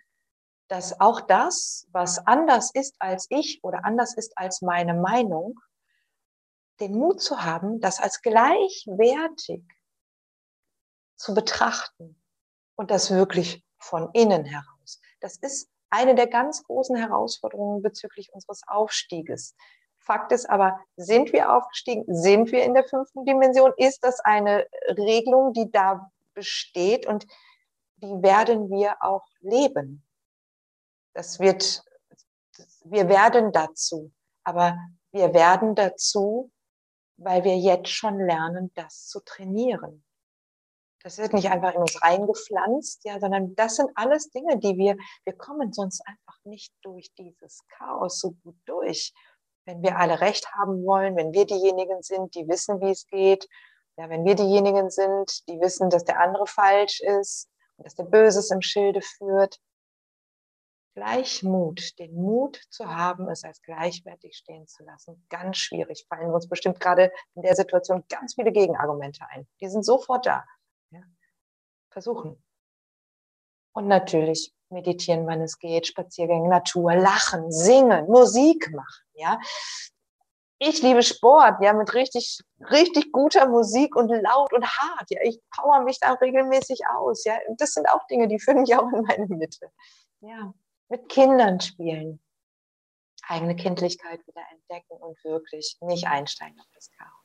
[0.68, 5.56] dass auch das, was anders ist als ich oder anders ist als meine Meinung,
[6.80, 9.64] den Mut zu haben, das als gleichwertig
[11.16, 12.22] zu betrachten
[12.76, 15.02] und das wirklich von innen heraus.
[15.20, 19.56] Das ist eine der ganz großen Herausforderungen bezüglich unseres Aufstieges.
[20.00, 22.06] Fakt ist aber, sind wir aufgestiegen?
[22.08, 23.74] Sind wir in der fünften Dimension?
[23.78, 27.26] Ist das eine Regelung, die da besteht und
[27.98, 30.06] die werden wir auch leben?
[31.14, 31.84] Das wird,
[32.86, 34.12] wir werden dazu,
[34.44, 34.78] aber
[35.12, 36.52] wir werden dazu,
[37.18, 40.04] weil wir jetzt schon lernen, das zu trainieren.
[41.04, 44.98] Das wird nicht einfach in uns reingepflanzt, ja, sondern das sind alles Dinge, die wir,
[45.26, 49.14] wir kommen sonst einfach nicht durch dieses Chaos so gut durch.
[49.66, 53.48] Wenn wir alle Recht haben wollen, wenn wir diejenigen sind, die wissen, wie es geht,
[53.98, 58.06] ja, wenn wir diejenigen sind, die wissen, dass der andere falsch ist und dass der
[58.06, 59.60] Böses im Schilde führt,
[60.98, 66.08] Gleichmut, den Mut zu haben, es als gleichwertig stehen zu lassen, ganz schwierig.
[66.10, 69.48] Fallen uns bestimmt gerade in der Situation ganz viele Gegenargumente ein.
[69.62, 70.44] Die sind sofort da.
[70.90, 71.02] Ja.
[71.92, 72.44] Versuchen.
[73.74, 79.06] Und natürlich meditieren, wann es geht, Spaziergänge, Natur, lachen, singen, Musik machen.
[79.14, 79.40] Ja.
[80.58, 82.40] Ich liebe Sport, ja, mit richtig,
[82.72, 85.12] richtig guter Musik und laut und hart.
[85.12, 87.24] Ja, ich power mich da regelmäßig aus.
[87.24, 89.72] Ja, das sind auch Dinge, die führen mich auch in meine Mitte.
[90.22, 90.56] Ja,
[90.90, 92.20] mit Kindern spielen,
[93.24, 97.17] eigene Kindlichkeit wieder entdecken und wirklich nicht einsteigen auf das Chaos.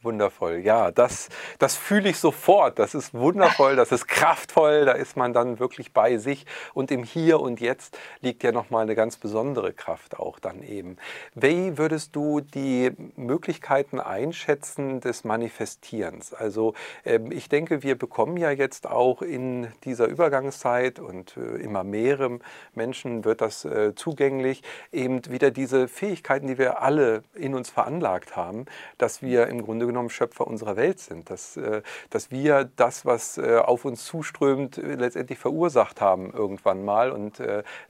[0.00, 2.78] Wundervoll, ja, das, das fühle ich sofort.
[2.78, 6.46] Das ist wundervoll, das ist kraftvoll, da ist man dann wirklich bei sich.
[6.72, 10.98] Und im Hier und Jetzt liegt ja nochmal eine ganz besondere Kraft auch dann eben.
[11.34, 16.32] Wie würdest du die Möglichkeiten einschätzen des Manifestierens?
[16.32, 21.82] Also ähm, ich denke, wir bekommen ja jetzt auch in dieser Übergangszeit und äh, immer
[21.82, 22.40] mehreren
[22.72, 28.36] Menschen wird das äh, zugänglich, eben wieder diese Fähigkeiten, die wir alle in uns veranlagt
[28.36, 33.04] haben, dass wir im Grunde genommen Schöpfer unserer Welt sind, dass, äh, dass wir das,
[33.04, 37.42] was äh, auf uns zuströmt, äh, letztendlich verursacht haben irgendwann mal und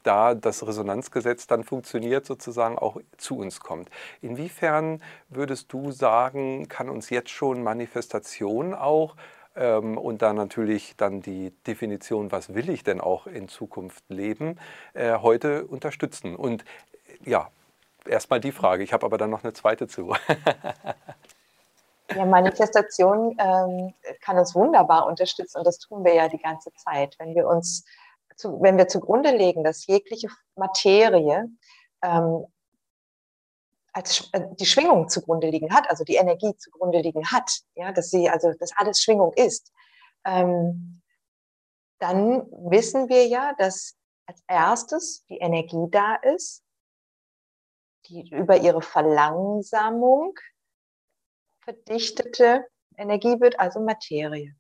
[0.03, 3.91] da das Resonanzgesetz dann funktioniert, sozusagen auch zu uns kommt.
[4.21, 9.17] Inwiefern würdest du sagen, kann uns jetzt schon Manifestation auch
[9.57, 14.59] ähm, und dann natürlich dann die Definition, was will ich denn auch in Zukunft leben,
[14.95, 16.37] heute unterstützen?
[16.37, 16.65] Und
[17.25, 17.51] ja,
[18.07, 18.83] erstmal die Frage.
[18.85, 20.15] Ich habe aber dann noch eine zweite zu.
[22.15, 27.15] Ja, Manifestation ähm, kann uns wunderbar unterstützen und das tun wir ja die ganze Zeit.
[27.19, 27.85] Wenn wir uns,
[28.37, 31.51] zu, wenn wir zugrunde legen, dass jegliche Materie
[32.03, 32.47] ähm,
[33.93, 38.11] als äh, die Schwingung zugrunde liegen hat, also die Energie zugrunde liegen hat, ja, dass
[38.11, 39.71] sie, also dass alles Schwingung ist,
[40.25, 41.03] ähm,
[41.99, 46.63] dann wissen wir ja, dass als erstes die Energie da ist,
[48.07, 50.39] die über ihre Verlangsamung
[51.69, 52.65] verdichtete
[52.97, 54.55] Energie wird also Materie.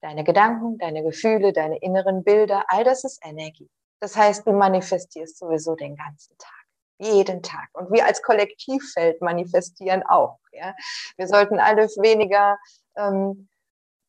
[0.00, 3.68] Deine Gedanken, deine Gefühle, deine inneren Bilder, all das ist Energie.
[4.00, 6.64] Das heißt, du manifestierst sowieso den ganzen Tag,
[6.98, 7.68] jeden Tag.
[7.74, 10.38] Und wir als Kollektivfeld manifestieren auch.
[10.52, 10.74] Ja?
[11.16, 12.56] Wir sollten alle weniger
[12.96, 13.48] ähm,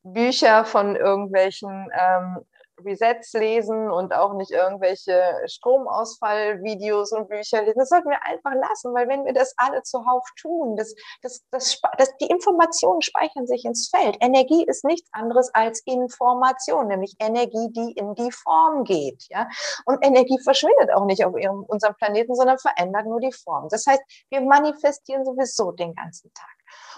[0.03, 2.37] Bücher von irgendwelchen ähm,
[2.85, 7.79] Resets lesen und auch nicht irgendwelche Stromausfallvideos und Bücher lesen.
[7.79, 11.81] Das sollten wir einfach lassen, weil wenn wir das alle zuhauf tun, das, das, das,
[11.97, 14.17] das, die Informationen speichern sich ins Feld.
[14.21, 19.25] Energie ist nichts anderes als Information, nämlich Energie, die in die Form geht.
[19.29, 19.47] Ja?
[19.85, 23.67] Und Energie verschwindet auch nicht auf ihrem, unserem Planeten, sondern verändert nur die Form.
[23.69, 26.47] Das heißt, wir manifestieren sowieso den ganzen Tag.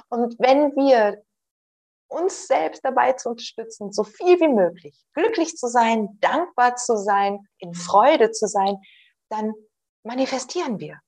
[0.10, 1.24] Und wenn wir
[2.12, 7.48] uns selbst dabei zu unterstützen, so viel wie möglich glücklich zu sein, dankbar zu sein,
[7.58, 8.78] in Freude zu sein,
[9.30, 9.54] dann
[10.04, 11.00] manifestieren wir.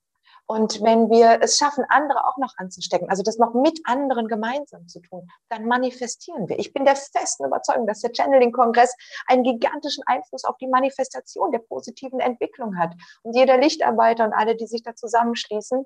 [0.45, 4.87] Und wenn wir es schaffen, andere auch noch anzustecken, also das noch mit anderen gemeinsam
[4.87, 6.59] zu tun, dann manifestieren wir.
[6.59, 8.93] Ich bin der festen Überzeugung, dass der Channeling-Kongress
[9.27, 12.93] einen gigantischen Einfluss auf die Manifestation der positiven Entwicklung hat.
[13.21, 15.85] Und jeder Lichtarbeiter und alle, die sich da zusammenschließen.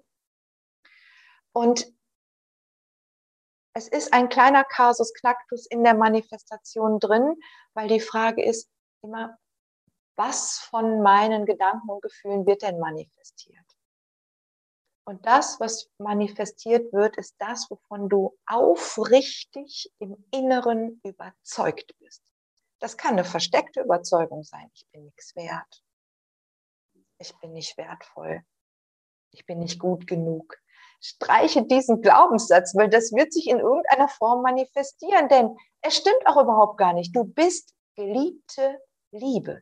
[1.54, 1.97] Und
[3.78, 7.36] es ist ein kleiner Kasus Knacktus in der Manifestation drin,
[7.76, 8.72] weil die Frage ist
[9.04, 9.38] immer,
[10.16, 13.64] was von meinen Gedanken und Gefühlen wird denn manifestiert?
[15.06, 22.24] Und das, was manifestiert wird, ist das, wovon du aufrichtig im Inneren überzeugt bist.
[22.80, 24.72] Das kann eine versteckte Überzeugung sein.
[24.74, 25.84] Ich bin nichts wert.
[27.20, 28.42] Ich bin nicht wertvoll.
[29.32, 30.58] Ich bin nicht gut genug.
[31.00, 36.42] Streiche diesen Glaubenssatz, weil das wird sich in irgendeiner Form manifestieren, denn es stimmt auch
[36.42, 37.16] überhaupt gar nicht.
[37.16, 38.80] Du bist geliebte
[39.12, 39.62] Liebe.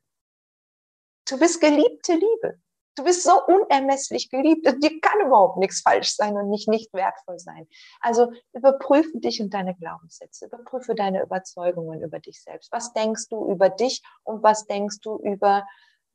[1.28, 2.60] Du bist geliebte Liebe.
[2.96, 4.66] Du bist so unermesslich geliebt.
[4.66, 7.68] Dir kann überhaupt nichts falsch sein und nicht nicht wertvoll sein.
[8.00, 10.46] Also überprüfe dich und deine Glaubenssätze.
[10.46, 12.72] Überprüfe deine Überzeugungen über dich selbst.
[12.72, 15.68] Was denkst du über dich und was denkst du über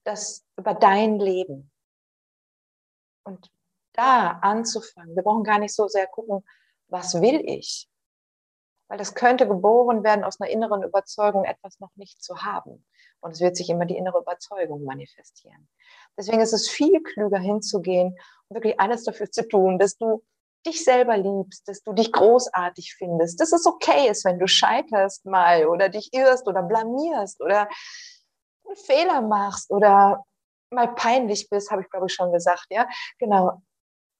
[0.04, 1.70] das, über dein Leben?
[3.24, 3.50] Und
[3.92, 5.16] da anzufangen.
[5.16, 6.44] Wir brauchen gar nicht so sehr gucken,
[6.88, 7.88] was will ich?
[8.88, 12.84] Weil das könnte geboren werden aus einer inneren Überzeugung, etwas noch nicht zu haben.
[13.20, 15.68] Und es wird sich immer die innere Überzeugung manifestieren.
[16.16, 18.16] Deswegen ist es viel klüger hinzugehen
[18.48, 20.24] und wirklich alles dafür zu tun, dass du
[20.66, 25.24] dich selber liebst, dass du dich großartig findest, dass es okay ist, wenn du scheiterst
[25.24, 27.68] mal oder dich irrst oder blamierst oder
[28.66, 30.24] einen Fehler machst oder
[30.70, 33.62] mal peinlich bist, habe ich glaube ich schon gesagt, ja, genau.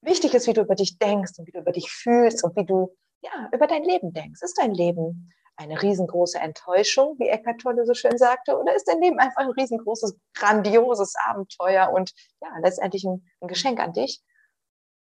[0.01, 2.65] Wichtig ist, wie du über dich denkst und wie du über dich fühlst und wie
[2.65, 4.41] du ja über dein Leben denkst.
[4.41, 8.99] Ist dein Leben eine riesengroße Enttäuschung, wie Eckart Tolle so schön sagte, oder ist dein
[9.01, 14.23] Leben einfach ein riesengroßes, grandioses Abenteuer und ja, letztendlich ein, ein Geschenk an dich?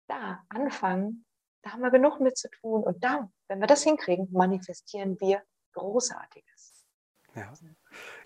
[0.08, 1.24] Da anfangen,
[1.62, 5.42] da haben wir genug mit zu tun und da, wenn wir das hinkriegen, manifestieren wir
[5.74, 6.84] Großartiges.
[7.36, 7.52] Ja.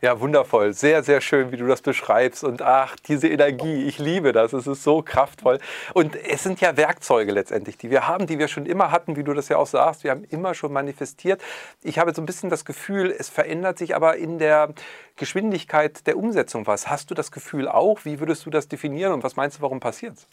[0.01, 0.75] Ja, wundervoll.
[0.75, 2.45] Sehr, sehr schön, wie du das beschreibst.
[2.45, 4.53] Und ach, diese Energie, ich liebe das.
[4.53, 5.59] Es ist so kraftvoll.
[5.95, 9.25] Und es sind ja Werkzeuge letztendlich, die wir haben, die wir schon immer hatten, wie
[9.25, 10.05] du das ja auch sagst.
[10.05, 11.41] Wir haben immer schon manifestiert.
[11.83, 14.75] Ich habe so ein bisschen das Gefühl, es verändert sich aber in der
[15.17, 16.89] Geschwindigkeit der Umsetzung was.
[16.89, 18.05] Hast du das Gefühl auch?
[18.05, 20.27] Wie würdest du das definieren und was meinst du, warum passiert es?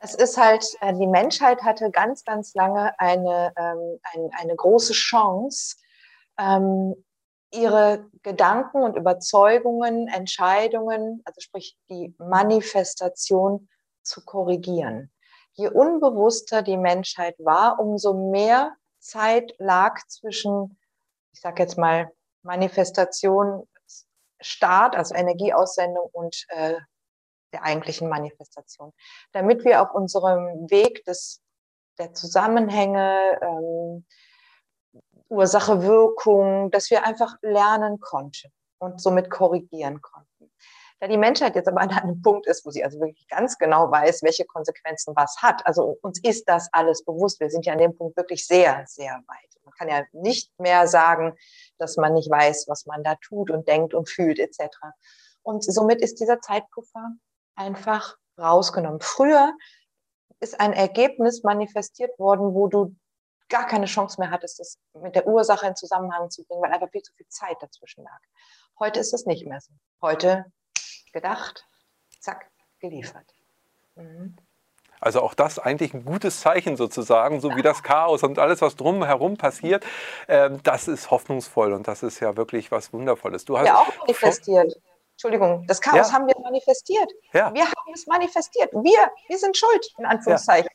[0.00, 5.76] Es ist halt, äh, die Menschheit hatte ganz, ganz lange eine, ähm, eine, große Chance,
[6.38, 6.94] ähm,
[7.52, 13.68] ihre Gedanken und Überzeugungen, Entscheidungen, also sprich die Manifestation
[14.02, 15.12] zu korrigieren.
[15.52, 20.78] Je unbewusster die Menschheit war, umso mehr Zeit lag zwischen,
[21.32, 22.10] ich sage jetzt mal,
[22.42, 23.68] Manifestation,
[24.40, 26.74] Start, also Energieaussendung und äh,
[27.52, 28.92] der eigentlichen Manifestation.
[29.32, 31.42] Damit wir auf unserem Weg des,
[31.98, 34.04] der Zusammenhänge, ähm,
[35.28, 40.52] Ursache, Wirkung, dass wir einfach lernen konnten und somit korrigieren konnten.
[40.98, 43.90] Da die Menschheit jetzt aber an einem Punkt ist, wo sie also wirklich ganz genau
[43.90, 47.38] weiß, welche Konsequenzen was hat, also uns ist das alles bewusst.
[47.38, 49.62] Wir sind ja an dem Punkt wirklich sehr, sehr weit.
[49.64, 51.36] Man kann ja nicht mehr sagen,
[51.78, 54.58] dass man nicht weiß, was man da tut und denkt und fühlt etc.
[55.42, 57.10] Und somit ist dieser Zeitpuffer
[57.56, 59.00] einfach rausgenommen.
[59.00, 59.52] Früher
[60.40, 62.94] ist ein Ergebnis manifestiert worden, wo du
[63.48, 66.90] gar keine Chance mehr hattest, das mit der Ursache in Zusammenhang zu bringen, weil einfach
[66.90, 68.18] viel zu viel Zeit dazwischen lag.
[68.78, 69.72] Heute ist es nicht mehr so.
[70.02, 70.46] Heute
[71.12, 71.66] gedacht,
[72.20, 73.32] zack, geliefert.
[73.94, 74.36] Mhm.
[75.00, 78.76] Also auch das eigentlich ein gutes Zeichen sozusagen, so wie das Chaos und alles, was
[78.76, 79.84] drumherum passiert,
[80.26, 83.44] ähm, das ist hoffnungsvoll und das ist ja wirklich was Wundervolles.
[83.44, 84.74] Du hast ja auch manifestiert.
[85.12, 86.12] Entschuldigung, das Chaos ja.
[86.12, 87.10] haben wir manifestiert.
[87.32, 87.52] Ja.
[87.54, 88.70] Wir haben es manifestiert.
[88.72, 90.68] Wir, wir sind schuld, in Anführungszeichen.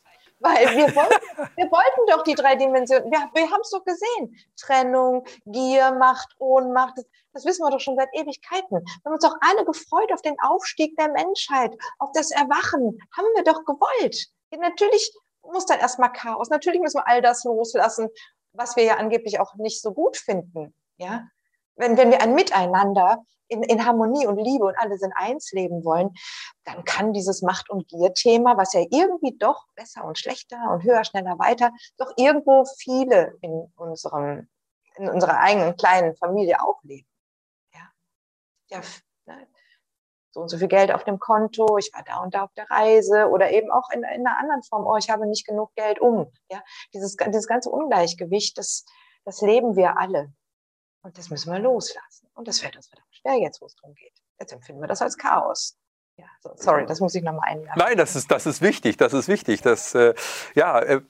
[0.44, 0.50] Ja.
[0.50, 3.12] Weil wir wollten, wir wollten doch die drei Dimensionen.
[3.12, 4.36] Wir, wir haben es doch gesehen.
[4.60, 6.98] Trennung, Gier, Macht, Ohnmacht.
[6.98, 8.70] Das, das, wissen wir doch schon seit Ewigkeiten.
[8.72, 12.98] Wir haben uns doch alle gefreut auf den Aufstieg der Menschheit, auf das Erwachen.
[13.16, 14.28] Haben wir doch gewollt.
[14.52, 16.50] natürlich muss dann erstmal Chaos.
[16.50, 18.10] Natürlich müssen wir all das loslassen,
[18.54, 20.74] was wir ja angeblich auch nicht so gut finden.
[20.98, 21.28] Ja?
[21.76, 25.84] Wenn, wenn wir ein Miteinander in, in Harmonie und Liebe und alle sind eins leben
[25.84, 26.12] wollen,
[26.64, 31.04] dann kann dieses Macht- und Gier-Thema, was ja irgendwie doch besser und schlechter und höher,
[31.04, 34.48] schneller, weiter, doch irgendwo viele in unserem,
[34.96, 37.08] in unserer eigenen kleinen Familie auch leben.
[37.74, 37.92] Ja,
[38.70, 38.82] ja
[39.26, 39.48] ne?
[40.32, 42.70] so und so viel Geld auf dem Konto, ich war da und da auf der
[42.70, 46.00] Reise oder eben auch in, in einer anderen Form, oh, ich habe nicht genug Geld
[46.00, 46.32] um.
[46.50, 46.64] Ja,
[46.94, 48.86] dieses, dieses ganze Ungleichgewicht, das,
[49.26, 50.32] das leben wir alle.
[51.04, 52.30] Und das müssen wir loslassen.
[52.36, 54.14] Und das fällt uns verdammt schwer jetzt, wo es darum geht.
[54.40, 55.78] Jetzt empfinden wir das als Chaos.
[56.18, 57.78] Ja, so, sorry, das muss ich nochmal einladen.
[57.78, 59.62] Nein, das ist, das ist wichtig, das ist wichtig.
[59.62, 60.14] Das, äh,
[60.56, 61.02] ja, äh,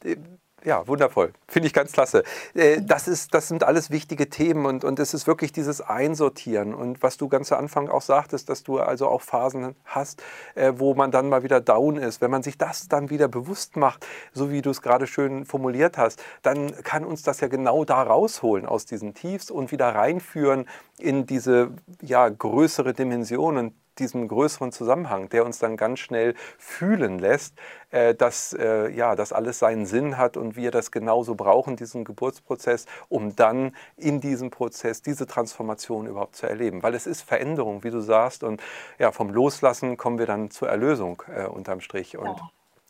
[0.64, 1.34] Ja, wundervoll.
[1.48, 2.24] Finde ich ganz klasse.
[2.54, 6.76] Äh, das, ist, das sind alles wichtige Themen und, und es ist wirklich dieses Einsortieren.
[6.76, 10.22] Und was du ganz zu Anfang auch sagtest, dass du also auch Phasen hast,
[10.54, 12.22] äh, wo man dann mal wieder down ist.
[12.22, 15.98] Wenn man sich das dann wieder bewusst macht, so wie du es gerade schön formuliert
[15.98, 20.68] hast, dann kann uns das ja genau da rausholen aus diesen Tiefs und wieder reinführen
[21.00, 23.58] in diese ja, größere Dimension.
[23.58, 27.56] Und diesen größeren Zusammenhang, der uns dann ganz schnell fühlen lässt,
[27.92, 32.04] äh, dass äh, ja, das alles seinen Sinn hat und wir das genauso brauchen, diesen
[32.04, 36.84] Geburtsprozess, um dann in diesem Prozess diese Transformation überhaupt zu erleben.
[36.84, 38.62] Weil es ist Veränderung, wie du sagst, und
[39.00, 42.18] ja, vom Loslassen kommen wir dann zur Erlösung äh, unterm Strich.
[42.18, 42.50] Und ja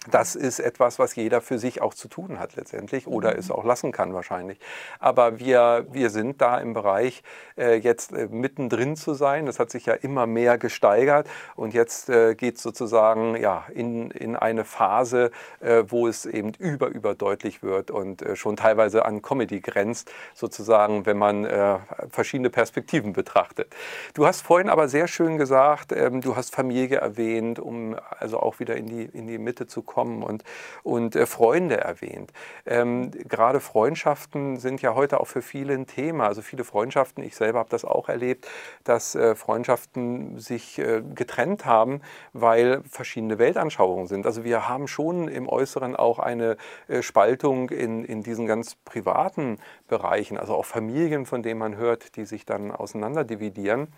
[0.10, 3.39] das ist etwas, was jeder für sich auch zu tun hat letztendlich oder mhm.
[3.39, 4.60] es auch lassen kann wahrscheinlich.
[4.99, 7.22] Aber wir, wir sind da im Bereich,
[7.56, 9.45] äh, jetzt äh, mittendrin zu sein.
[9.45, 14.10] Das hat sich ja immer mehr gesteigert und jetzt äh, geht es sozusagen ja, in,
[14.10, 15.30] in eine Phase,
[15.60, 21.06] äh, wo es eben über, überdeutlich wird und äh, schon teilweise an Comedy grenzt, sozusagen,
[21.06, 21.78] wenn man äh,
[22.10, 23.76] verschiedene Perspektiven betrachtet.
[24.16, 28.60] Du hast vorhin aber sehr schön gesagt, ähm, du hast Familie erwähnt, um also auch
[28.60, 30.44] wieder in die, in die Mitte zu kommen kommen und,
[30.84, 32.32] und äh, Freunde erwähnt.
[32.66, 36.28] Ähm, gerade Freundschaften sind ja heute auch für viele ein Thema.
[36.28, 38.48] Also viele Freundschaften, ich selber habe das auch erlebt,
[38.86, 44.26] dass äh, Freundschaften sich äh, getrennt haben, weil verschiedene Weltanschauungen sind.
[44.26, 46.56] Also wir haben schon im Äußeren auch eine
[46.88, 49.58] äh, Spaltung in, in diesen ganz privaten
[49.89, 53.89] Bereichen, also auch Familien, von denen man hört, die sich dann auseinanderdividieren.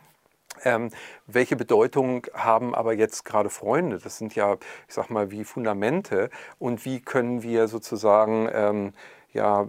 [0.64, 0.90] Ähm,
[1.28, 4.00] welche Bedeutung haben aber jetzt gerade Freunde?
[4.00, 6.30] Das sind ja, ich sag mal, wie Fundamente.
[6.60, 8.94] Und wie können wir sozusagen, ähm,
[9.32, 9.68] ja,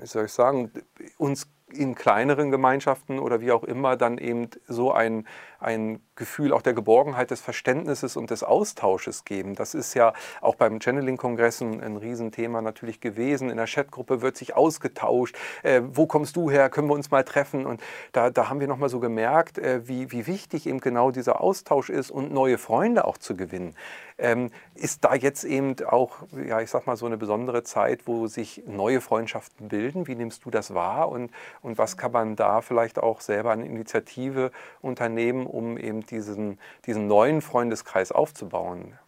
[0.00, 0.70] wie soll ich sagen,
[1.18, 5.26] uns in kleineren Gemeinschaften oder wie auch immer dann eben so ein,
[5.60, 9.54] ein Gefühl auch der Geborgenheit, des Verständnisses und des Austausches geben.
[9.54, 13.50] Das ist ja auch beim Channeling-Kongress ein, Riesenthema natürlich gewesen.
[13.50, 15.36] In der Chatgruppe wird sich ausgetauscht.
[15.62, 16.70] Äh, wo kommst du her?
[16.70, 17.66] Können wir uns mal treffen?
[17.66, 17.82] Und
[18.12, 21.90] da, da haben wir nochmal so gemerkt, äh, wie, wie wichtig eben genau dieser Austausch
[21.90, 23.74] ist und neue Freunde auch zu gewinnen.
[24.18, 28.26] Ähm, ist da jetzt eben auch, ja, ich sag mal, so eine besondere Zeit, wo
[28.26, 30.06] sich neue Freundschaften bilden?
[30.06, 31.10] Wie nimmst du das wahr?
[31.10, 31.30] Und,
[31.60, 37.06] und was kann man da vielleicht auch selber an Initiative unternehmen, um eben diesen, diesen
[37.06, 38.98] neuen Freundeskreis aufzubauen?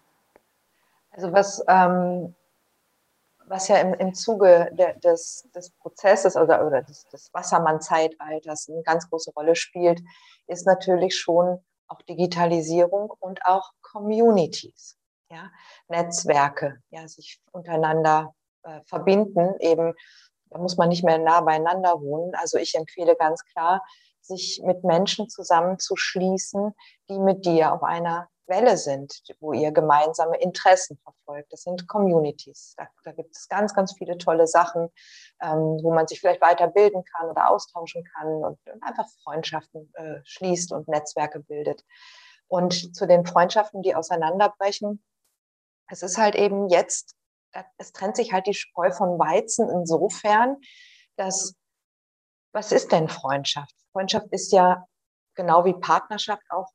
[1.10, 2.34] Also was, ähm,
[3.46, 8.82] was ja im, im Zuge der, des, des Prozesses oder, oder des, des Wassermann-Zeitalters eine
[8.82, 10.00] ganz große Rolle spielt,
[10.46, 11.58] ist natürlich schon
[11.88, 14.96] auch Digitalisierung und auch Communities,
[15.30, 15.50] ja,
[15.88, 19.54] Netzwerke, ja, sich untereinander äh, verbinden.
[19.60, 19.94] Eben,
[20.50, 22.34] da muss man nicht mehr nah beieinander wohnen.
[22.34, 23.82] Also ich empfehle ganz klar,
[24.20, 26.74] sich mit Menschen zusammenzuschließen,
[27.08, 31.52] die mit dir auf einer Welle sind, wo ihr gemeinsame Interessen verfolgt.
[31.52, 32.74] Das sind Communities.
[32.76, 34.88] Da, da gibt es ganz, ganz viele tolle Sachen,
[35.42, 40.20] ähm, wo man sich vielleicht weiterbilden kann oder austauschen kann und, und einfach Freundschaften äh,
[40.24, 41.84] schließt und Netzwerke bildet.
[42.48, 45.04] Und zu den Freundschaften, die auseinanderbrechen,
[45.90, 47.14] es ist halt eben jetzt,
[47.76, 50.56] es trennt sich halt die Spreu von Weizen insofern,
[51.16, 51.54] dass
[52.52, 53.74] was ist denn Freundschaft?
[53.92, 54.86] Freundschaft ist ja
[55.34, 56.70] genau wie Partnerschaft auch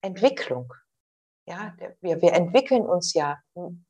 [0.00, 0.72] Entwicklung.
[1.46, 3.38] Ja, wir, wir entwickeln uns ja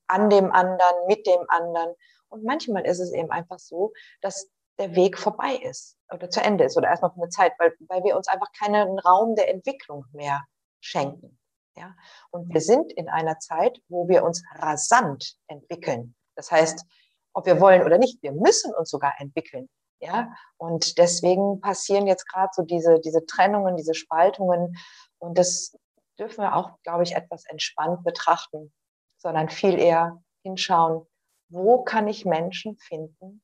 [0.07, 1.95] an dem anderen, mit dem anderen.
[2.28, 6.64] Und manchmal ist es eben einfach so, dass der Weg vorbei ist oder zu Ende
[6.64, 10.05] ist oder erstmal für eine Zeit, weil, weil wir uns einfach keinen Raum der Entwicklung
[10.12, 10.45] mehr
[10.80, 11.39] schenken.
[11.76, 11.95] Ja?
[12.30, 16.14] Und wir sind in einer Zeit, wo wir uns rasant entwickeln.
[16.39, 16.86] Das heißt,
[17.32, 19.68] ob wir wollen oder nicht, wir müssen uns sogar entwickeln.
[20.01, 24.76] Ja, und deswegen passieren jetzt gerade so diese, diese Trennungen, diese Spaltungen.
[25.18, 25.76] Und das
[26.20, 28.72] dürfen wir auch, glaube ich, etwas entspannt betrachten,
[29.16, 31.05] sondern viel eher hinschauen,
[31.49, 33.43] wo kann ich Menschen finden,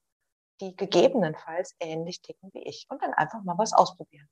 [0.61, 4.29] die gegebenenfalls ähnlich ticken wie ich und dann einfach mal was ausprobieren.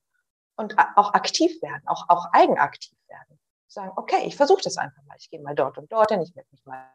[0.54, 3.40] Und auch aktiv werden, auch, auch eigenaktiv werden.
[3.66, 5.16] Sagen, okay, ich versuche das einfach mal.
[5.18, 6.88] Ich gehe mal dort und dorthin, ich melde mich mal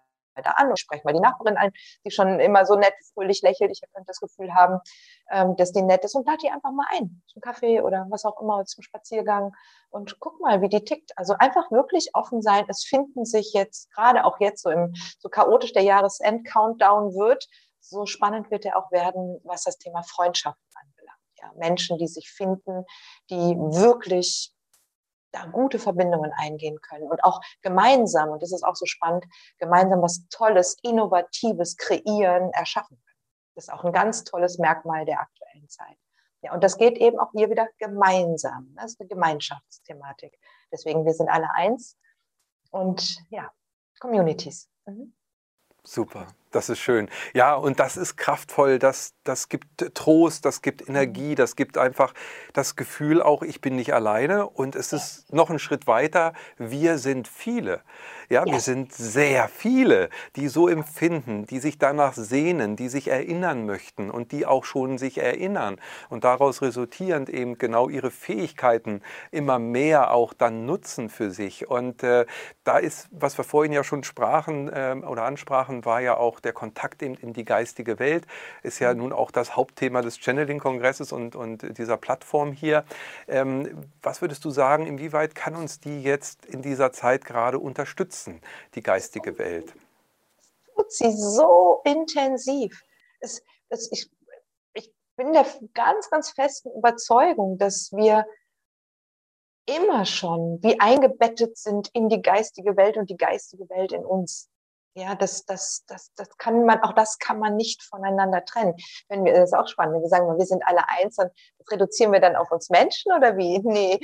[0.43, 1.71] da an und spreche mal die Nachbarin ein,
[2.05, 3.71] die schon immer so nett, fröhlich lächelt.
[3.71, 4.79] Ich könnte das Gefühl haben,
[5.31, 8.25] ähm, dass die nett ist und lade die einfach mal ein zum Kaffee oder was
[8.25, 9.53] auch immer, zum Spaziergang
[9.89, 11.11] und guck mal, wie die tickt.
[11.17, 12.65] Also einfach wirklich offen sein.
[12.67, 17.45] Es finden sich jetzt, gerade auch jetzt so im, so chaotisch der Jahresend-Countdown wird,
[17.79, 21.17] so spannend wird er auch werden, was das Thema Freundschaft anbelangt.
[21.39, 22.85] Ja, Menschen, die sich finden,
[23.29, 24.53] die wirklich
[25.31, 29.25] da gute Verbindungen eingehen können und auch gemeinsam, und das ist auch so spannend,
[29.57, 33.17] gemeinsam was Tolles, Innovatives kreieren, erschaffen können.
[33.55, 35.97] Das ist auch ein ganz tolles Merkmal der aktuellen Zeit.
[36.41, 38.73] Ja, und das geht eben auch hier wieder gemeinsam.
[38.75, 40.37] Das ist eine Gemeinschaftsthematik.
[40.71, 41.97] Deswegen, wir sind alle eins
[42.71, 43.51] und ja,
[43.99, 44.69] Communities.
[44.85, 45.13] Mhm.
[45.83, 46.27] Super.
[46.57, 47.07] Das ist schön.
[47.35, 52.15] Ja, und das ist kraftvoll, das, das gibt Trost, das gibt Energie, das gibt einfach
[52.51, 56.97] das Gefühl auch, ich bin nicht alleine und es ist noch ein Schritt weiter, wir
[56.97, 57.81] sind viele.
[58.27, 63.07] Ja, ja, wir sind sehr viele, die so empfinden, die sich danach sehnen, die sich
[63.07, 65.79] erinnern möchten und die auch schon sich erinnern
[66.09, 71.69] und daraus resultierend eben genau ihre Fähigkeiten immer mehr auch dann nutzen für sich.
[71.69, 72.25] Und äh,
[72.63, 76.46] da ist, was wir vorhin ja schon sprachen äh, oder ansprachen, war ja auch der
[76.53, 78.25] Kontakt in, in die geistige Welt,
[78.63, 78.99] ist ja mhm.
[78.99, 82.85] nun auch das Hauptthema des Channeling-Kongresses und, und dieser Plattform hier.
[83.27, 88.41] Ähm, was würdest du sagen, inwieweit kann uns die jetzt in dieser Zeit gerade unterstützen?
[88.75, 89.73] die geistige Welt?
[90.75, 92.81] Tut sie so intensiv.
[93.19, 94.09] Es, es, ich,
[94.73, 98.25] ich bin der ganz, ganz festen Überzeugung, dass wir
[99.65, 104.49] immer schon wie eingebettet sind in die geistige Welt und die geistige Welt in uns.
[104.97, 108.73] Ja, das, das, das, das kann man, auch das kann man nicht voneinander trennen.
[109.09, 111.29] Wenn wir, das ist auch spannend, wenn wir sagen, wir sind alle eins, dann
[111.69, 113.59] reduzieren wir dann auf uns Menschen oder wie?
[113.63, 113.99] Nee.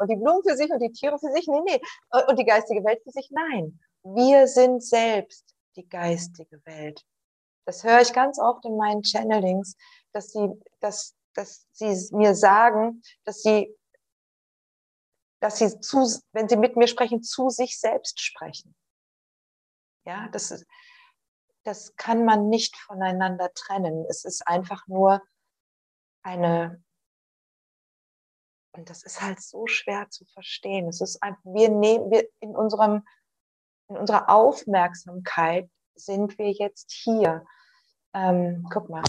[0.00, 1.46] Und die Blumen für sich und die Tiere für sich?
[1.46, 1.80] Nee, nee.
[2.26, 3.30] Und die geistige Welt für sich?
[3.30, 3.78] Nein.
[4.02, 7.04] Wir sind selbst die geistige Welt.
[7.64, 9.76] Das höre ich ganz oft in meinen Channelings,
[10.12, 10.48] dass sie,
[10.80, 13.72] dass, dass sie mir sagen, dass sie,
[15.40, 18.74] dass sie zu, wenn sie mit mir sprechen, zu sich selbst sprechen.
[20.08, 20.64] Ja, das,
[21.64, 24.06] das kann man nicht voneinander trennen.
[24.08, 25.22] Es ist einfach nur
[26.22, 26.82] eine,
[28.72, 30.88] und das ist halt so schwer zu verstehen.
[30.88, 33.06] Es ist einfach, wir nehmen, wir in unserem,
[33.88, 37.44] in unserer Aufmerksamkeit sind wir jetzt hier.
[38.14, 39.04] Ähm, guck mal.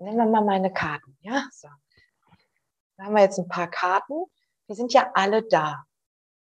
[0.00, 1.48] Nehmen wir mal meine Karten, ja?
[1.50, 1.68] So.
[2.98, 4.26] Da haben wir jetzt ein paar Karten.
[4.68, 5.85] Die sind ja alle da.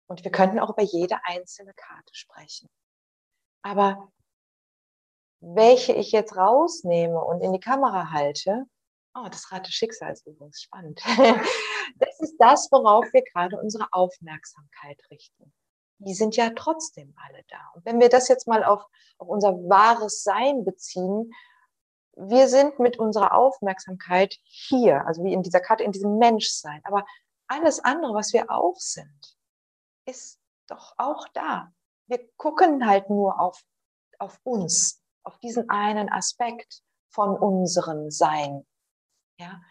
[0.07, 2.69] Und wir könnten auch über jede einzelne Karte sprechen.
[3.61, 4.11] Aber
[5.39, 8.65] welche ich jetzt rausnehme und in die Kamera halte,
[9.13, 11.01] oh, das Rad des Schicksals übrigens, spannend.
[11.99, 15.53] Das ist das, worauf wir gerade unsere Aufmerksamkeit richten.
[15.99, 17.71] Die sind ja trotzdem alle da.
[17.73, 18.83] Und wenn wir das jetzt mal auf,
[19.17, 21.31] auf unser wahres Sein beziehen,
[22.17, 26.81] wir sind mit unserer Aufmerksamkeit hier, also wie in dieser Karte, in diesem Menschsein.
[26.83, 27.05] Aber
[27.47, 29.36] alles andere, was wir auch sind,
[30.07, 31.71] ist doch auch da.
[32.07, 33.61] Wir gucken halt nur auf,
[34.19, 38.65] auf uns, auf diesen einen Aspekt von unserem Sein.
[39.39, 39.61] Ja,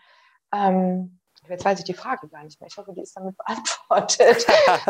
[0.52, 2.68] ähm, Jetzt weiß ich die Frage gar nicht mehr.
[2.68, 4.46] Ich hoffe, die ist damit beantwortet.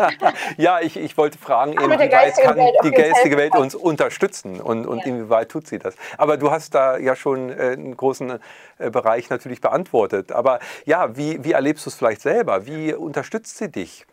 [0.56, 5.00] ja, ich, ich wollte fragen, inwieweit kann Welt die geistige Welt uns unterstützen und, und
[5.00, 5.06] ja.
[5.06, 5.96] inwieweit tut sie das?
[6.16, 8.38] Aber du hast da ja schon äh, einen großen
[8.78, 10.32] äh, Bereich natürlich beantwortet.
[10.32, 12.66] Aber ja, wie, wie erlebst du es vielleicht selber?
[12.66, 14.06] Wie unterstützt sie dich?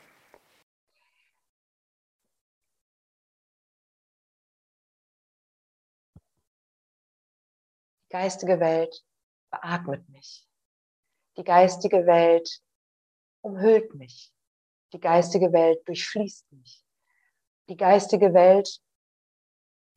[8.14, 9.04] Geistige Welt
[9.50, 10.48] beatmet mich.
[11.36, 12.62] Die geistige Welt
[13.42, 14.32] umhüllt mich.
[14.94, 16.86] Die geistige Welt durchfließt mich.
[17.70, 18.80] Die geistige Welt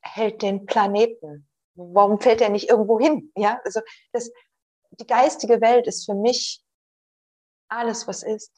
[0.01, 1.47] hält den Planeten.
[1.75, 3.31] Warum fällt er nicht irgendwo hin?
[3.37, 3.81] Ja, also
[4.13, 4.31] das,
[4.93, 6.65] die geistige Welt ist für mich
[7.69, 8.51] alles, was ist.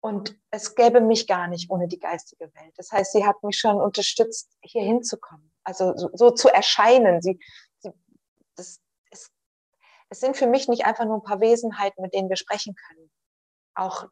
[0.00, 2.74] Und es gäbe mich gar nicht ohne die geistige Welt.
[2.76, 5.52] Das heißt, sie hat mich schon unterstützt, hier hinzukommen.
[5.62, 7.22] Also so, so zu erscheinen.
[7.22, 7.38] Sie,
[8.56, 8.80] das
[9.10, 9.30] ist,
[10.08, 13.10] es sind für mich nicht einfach nur ein paar Wesenheiten, mit denen wir sprechen können.
[13.74, 14.06] Auch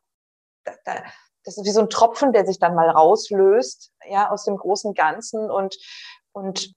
[0.64, 1.05] da, da,
[1.45, 4.95] das ist wie so ein Tropfen, der sich dann mal rauslöst, ja, aus dem großen
[4.95, 5.76] Ganzen und,
[6.32, 6.74] und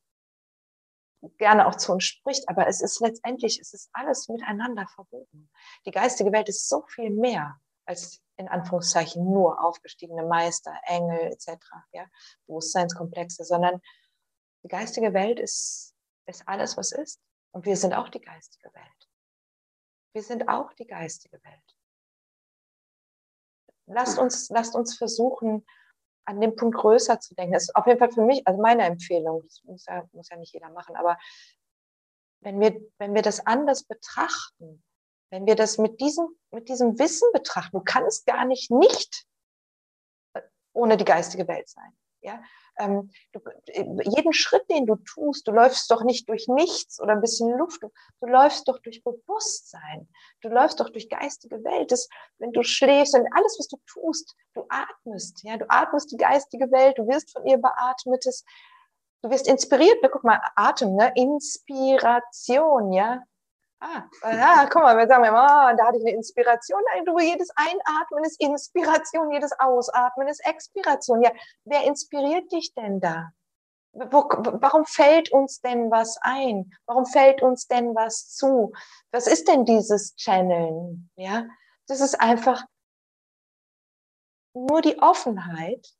[1.37, 2.47] gerne auch zu uns spricht.
[2.49, 5.49] Aber es ist letztendlich, es ist alles miteinander verbunden.
[5.85, 11.57] Die geistige Welt ist so viel mehr als in Anführungszeichen nur aufgestiegene Meister, Engel etc.,
[11.93, 12.05] ja,
[12.47, 13.81] Bewusstseinskomplexe, sondern
[14.63, 15.93] die geistige Welt ist,
[16.25, 17.21] ist alles, was ist.
[17.55, 19.09] Und wir sind auch die geistige Welt.
[20.13, 21.77] Wir sind auch die geistige Welt.
[23.85, 25.65] Lasst uns, lasst uns versuchen,
[26.25, 27.53] an dem Punkt größer zu denken.
[27.53, 30.35] Das ist auf jeden Fall für mich, also meine Empfehlung, das muss ja, muss ja
[30.35, 31.17] nicht jeder machen, aber
[32.41, 34.83] wenn wir, wenn wir das anders betrachten,
[35.29, 39.25] wenn wir das mit diesem, mit diesem Wissen betrachten, du kannst gar nicht nicht
[40.73, 41.97] ohne die geistige Welt sein.
[42.19, 42.43] Ja?
[42.77, 47.21] Ähm, du, jeden Schritt, den du tust, du läufst doch nicht durch nichts oder ein
[47.21, 50.09] bisschen Luft, du, du läufst doch durch Bewusstsein,
[50.41, 51.91] du läufst doch durch geistige Welt.
[51.91, 56.17] Das, wenn du schläfst und alles, was du tust, du atmest, ja, du atmest die
[56.17, 58.25] geistige Welt, du wirst von ihr beatmet,
[59.21, 60.09] du wirst inspiriert, ne?
[60.09, 61.11] guck mal, Atem, ne?
[61.15, 63.23] Inspiration, ja,
[63.79, 66.81] Ah, ja, guck mal, wir sagen immer, oh, da hatte ich eine Inspiration.
[67.05, 71.21] Du, jedes Einatmen ist Inspiration, jedes Ausatmen ist Expiration.
[71.21, 71.31] Ja,
[71.65, 73.31] wer inspiriert dich denn da?
[73.95, 74.27] wo,
[74.61, 76.73] warum fällt uns denn was ein?
[76.85, 78.73] Warum fällt uns denn was zu?
[79.11, 81.09] Was ist denn dieses Channeln?
[81.15, 81.47] Ja,
[81.87, 82.65] das ist einfach
[84.53, 85.95] nur die Offenheit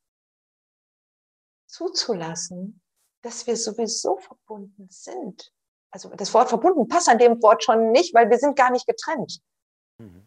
[1.66, 2.82] zuzulassen,
[3.22, 5.52] dass wir sowieso verbunden sind.
[5.90, 8.86] Also das Wort verbunden passt an dem Wort schon nicht, weil wir sind gar nicht
[8.86, 9.40] getrennt.
[9.98, 10.26] Mhm.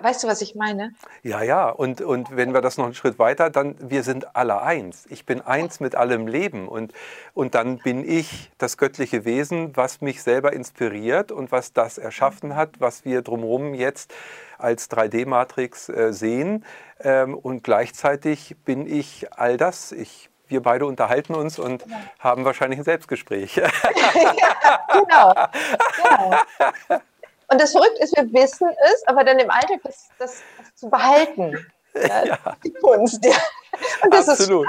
[0.00, 0.94] Weißt du, was ich meine?
[1.22, 1.68] Ja, ja.
[1.68, 5.06] Und, und wenn wir das noch einen Schritt weiter, dann wir sind alle eins.
[5.10, 6.68] Ich bin eins mit allem Leben.
[6.68, 6.92] Und,
[7.34, 12.56] und dann bin ich das göttliche Wesen, was mich selber inspiriert und was das erschaffen
[12.56, 14.14] hat, was wir drumherum jetzt
[14.58, 16.64] als 3D-Matrix äh, sehen.
[17.00, 19.92] Ähm, und gleichzeitig bin ich all das.
[19.92, 22.00] Ich wir beide unterhalten uns und ja.
[22.18, 23.56] haben wahrscheinlich ein Selbstgespräch.
[23.56, 23.68] ja,
[24.92, 25.34] genau.
[25.96, 26.36] genau.
[27.48, 30.88] Und das Verrückte ist, wir wissen es, aber dann im Alltag das, das, das zu
[30.88, 31.66] behalten.
[31.94, 32.38] Ja, ja.
[32.64, 33.24] Die Kunst.
[33.24, 33.36] Ja.
[34.02, 34.66] Und das Absolut.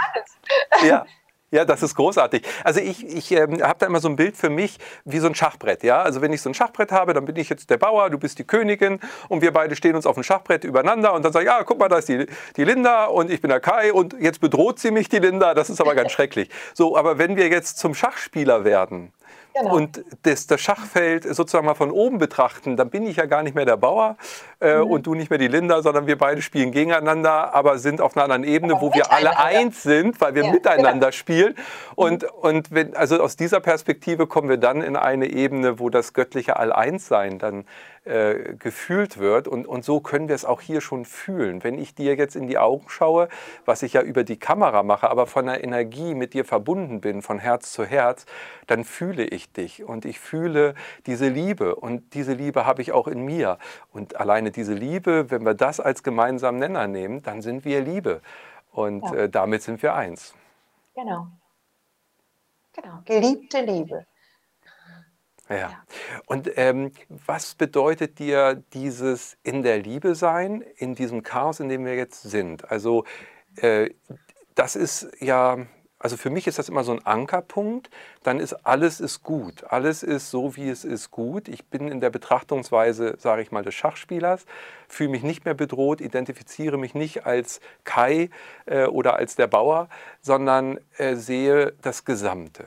[0.80, 1.06] ist Ja.
[1.54, 2.42] Ja, das ist großartig.
[2.64, 5.36] Also ich, ich ähm, habe da immer so ein Bild für mich wie so ein
[5.36, 5.84] Schachbrett.
[5.84, 6.02] Ja?
[6.02, 8.40] Also wenn ich so ein Schachbrett habe, dann bin ich jetzt der Bauer, du bist
[8.40, 9.00] die Königin
[9.30, 11.78] und wir beide stehen uns auf dem Schachbrett übereinander und dann sage ich, ja, guck
[11.78, 12.26] mal, da ist die,
[12.58, 15.54] die Linda und ich bin der Kai und jetzt bedroht sie mich, die Linda.
[15.54, 16.50] Das ist aber ganz schrecklich.
[16.74, 19.14] So, aber wenn wir jetzt zum Schachspieler werden,
[19.54, 19.76] Genau.
[19.76, 23.56] Und das, das, Schachfeld sozusagen mal von oben betrachten, dann bin ich ja gar nicht
[23.56, 24.18] mehr der Bauer
[24.60, 24.92] äh, mhm.
[24.92, 28.24] und du nicht mehr die Linda, sondern wir beide spielen gegeneinander, aber sind auf einer
[28.24, 31.12] anderen Ebene, aber wo wir alle eins sind, weil wir ja, miteinander genau.
[31.12, 31.56] spielen.
[31.96, 32.30] Und, mhm.
[32.42, 36.58] und wenn, also aus dieser Perspektive kommen wir dann in eine Ebene, wo das göttliche
[36.58, 37.66] All-Eins-Sein dann
[38.06, 39.48] äh, gefühlt wird.
[39.48, 41.64] Und, und so können wir es auch hier schon fühlen.
[41.64, 43.30] Wenn ich dir jetzt in die Augen schaue,
[43.64, 47.22] was ich ja über die Kamera mache, aber von der Energie mit dir verbunden bin,
[47.22, 48.26] von Herz zu Herz,
[48.68, 50.76] dann fühle ich dich und ich fühle
[51.06, 51.76] diese Liebe.
[51.76, 53.58] Und diese Liebe habe ich auch in mir.
[53.92, 58.22] Und alleine diese Liebe, wenn wir das als gemeinsamen Nenner nehmen, dann sind wir Liebe.
[58.72, 59.14] Und ja.
[59.16, 60.34] äh, damit sind wir eins.
[60.96, 61.28] Genau.
[62.74, 63.00] Genau.
[63.06, 64.06] Geliebte Liebe.
[65.50, 65.84] Ja.
[66.26, 71.86] Und ähm, was bedeutet dir dieses in der Liebe sein, in diesem Chaos, in dem
[71.86, 72.72] wir jetzt sind?
[72.72, 73.04] Also
[73.58, 73.90] äh,
[74.56, 75.58] das ist ja,
[76.04, 77.90] also für mich ist das immer so ein Ankerpunkt.
[78.22, 79.64] Dann ist alles ist gut.
[79.70, 81.48] Alles ist so, wie es ist gut.
[81.48, 84.46] Ich bin in der Betrachtungsweise, sage ich mal, des Schachspielers,
[84.88, 88.30] fühle mich nicht mehr bedroht, identifiziere mich nicht als Kai
[88.66, 89.90] äh, oder als der Bauer,
[90.22, 92.66] sondern äh, sehe das Gesamte.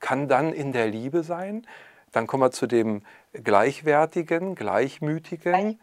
[0.00, 1.66] Kann dann in der Liebe sein
[2.14, 3.02] dann kommen wir zu dem
[3.32, 5.80] Gleichwertigen, Gleichmütigen,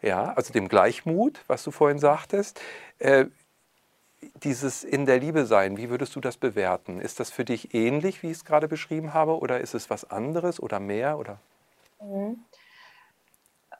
[0.00, 2.60] ja, also dem Gleichmut, was du vorhin sagtest.
[2.98, 3.26] Äh,
[4.42, 7.00] dieses in der Liebe sein, wie würdest du das bewerten?
[7.00, 10.10] Ist das für dich ähnlich, wie ich es gerade beschrieben habe, oder ist es was
[10.10, 11.18] anderes oder mehr?
[11.18, 11.38] Oder?
[12.00, 12.44] Mhm.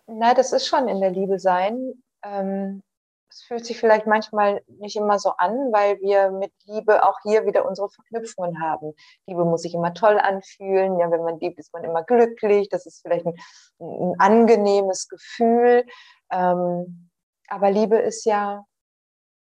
[0.06, 1.94] Na, das ist schon in der Liebe sein.
[2.22, 2.82] Ähm,
[3.30, 7.46] es fühlt sich vielleicht manchmal nicht immer so an, weil wir mit Liebe auch hier
[7.46, 8.94] wieder unsere Verknüpfungen haben.
[9.26, 10.98] Liebe muss sich immer toll anfühlen.
[11.00, 12.68] Ja, wenn man liebt, ist man immer glücklich.
[12.68, 13.34] Das ist vielleicht ein,
[13.80, 15.84] ein angenehmes Gefühl.
[16.30, 17.10] Ähm,
[17.48, 18.64] aber Liebe ist ja,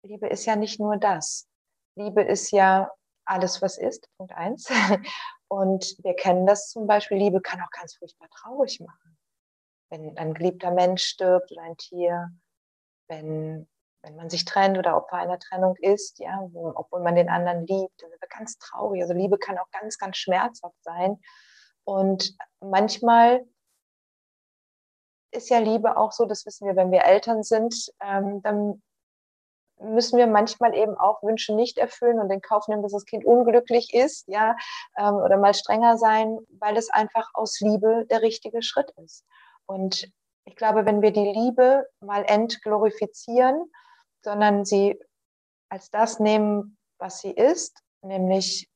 [0.06, 1.48] Liebe ist ja nicht nur das.
[1.96, 2.90] Liebe ist ja
[3.24, 4.08] alles, was ist.
[4.16, 4.68] Punkt eins.
[5.48, 7.18] Und wir kennen das zum Beispiel.
[7.18, 9.18] Liebe kann auch ganz furchtbar traurig machen.
[9.90, 12.30] Wenn ein geliebter Mensch stirbt oder ein Tier,
[13.08, 13.68] wenn
[14.06, 18.00] wenn man sich trennt oder Opfer einer Trennung ist, ja, obwohl man den anderen liebt,
[18.00, 19.02] dann wird man ganz traurig.
[19.02, 21.20] Also Liebe kann auch ganz, ganz schmerzhaft sein.
[21.82, 23.44] Und manchmal
[25.32, 28.80] ist ja Liebe auch so, das wissen wir, wenn wir Eltern sind, ähm, dann
[29.80, 33.24] müssen wir manchmal eben auch Wünsche nicht erfüllen und den Kauf nehmen, dass das Kind
[33.24, 34.56] unglücklich ist, ja,
[34.96, 39.24] ähm, oder mal strenger sein, weil es einfach aus Liebe der richtige Schritt ist.
[39.66, 40.10] Und
[40.44, 43.70] ich glaube, wenn wir die Liebe mal entglorifizieren
[44.26, 44.98] sondern sie
[45.68, 48.68] als das nehmen, was sie ist, nämlich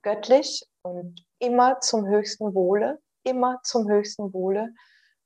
[0.00, 4.74] göttlich und immer zum höchsten Wohle, immer zum höchsten Wohle,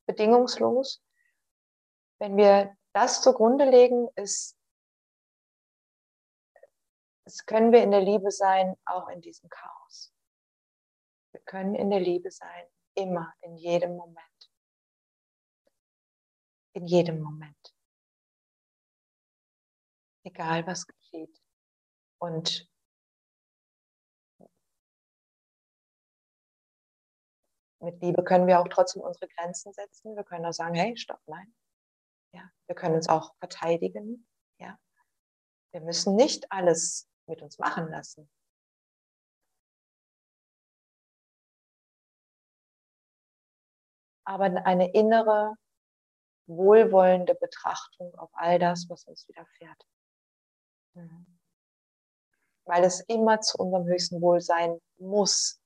[0.07, 1.01] bedingungslos.
[2.19, 4.57] Wenn wir das zugrunde legen, ist,
[7.25, 10.13] es können wir in der Liebe sein, auch in diesem Chaos.
[11.33, 14.27] Wir können in der Liebe sein, immer, in jedem Moment
[16.77, 17.75] in jedem Moment.
[20.25, 21.41] Egal was geschieht.
[22.19, 22.69] Und
[27.81, 30.17] mit Liebe können wir auch trotzdem unsere Grenzen setzen.
[30.17, 31.55] Wir können auch sagen, hey, stopp, nein.
[32.37, 34.29] Ja, wir können uns auch verteidigen.
[34.59, 34.79] Ja.
[35.73, 38.31] Wir müssen nicht alles mit uns machen lassen.
[44.25, 45.55] Aber eine innere
[46.47, 49.87] wohlwollende Betrachtung auf all das, was uns widerfährt.
[50.95, 51.39] Mhm.
[52.67, 55.63] Weil es immer zu unserem höchsten Wohl sein muss.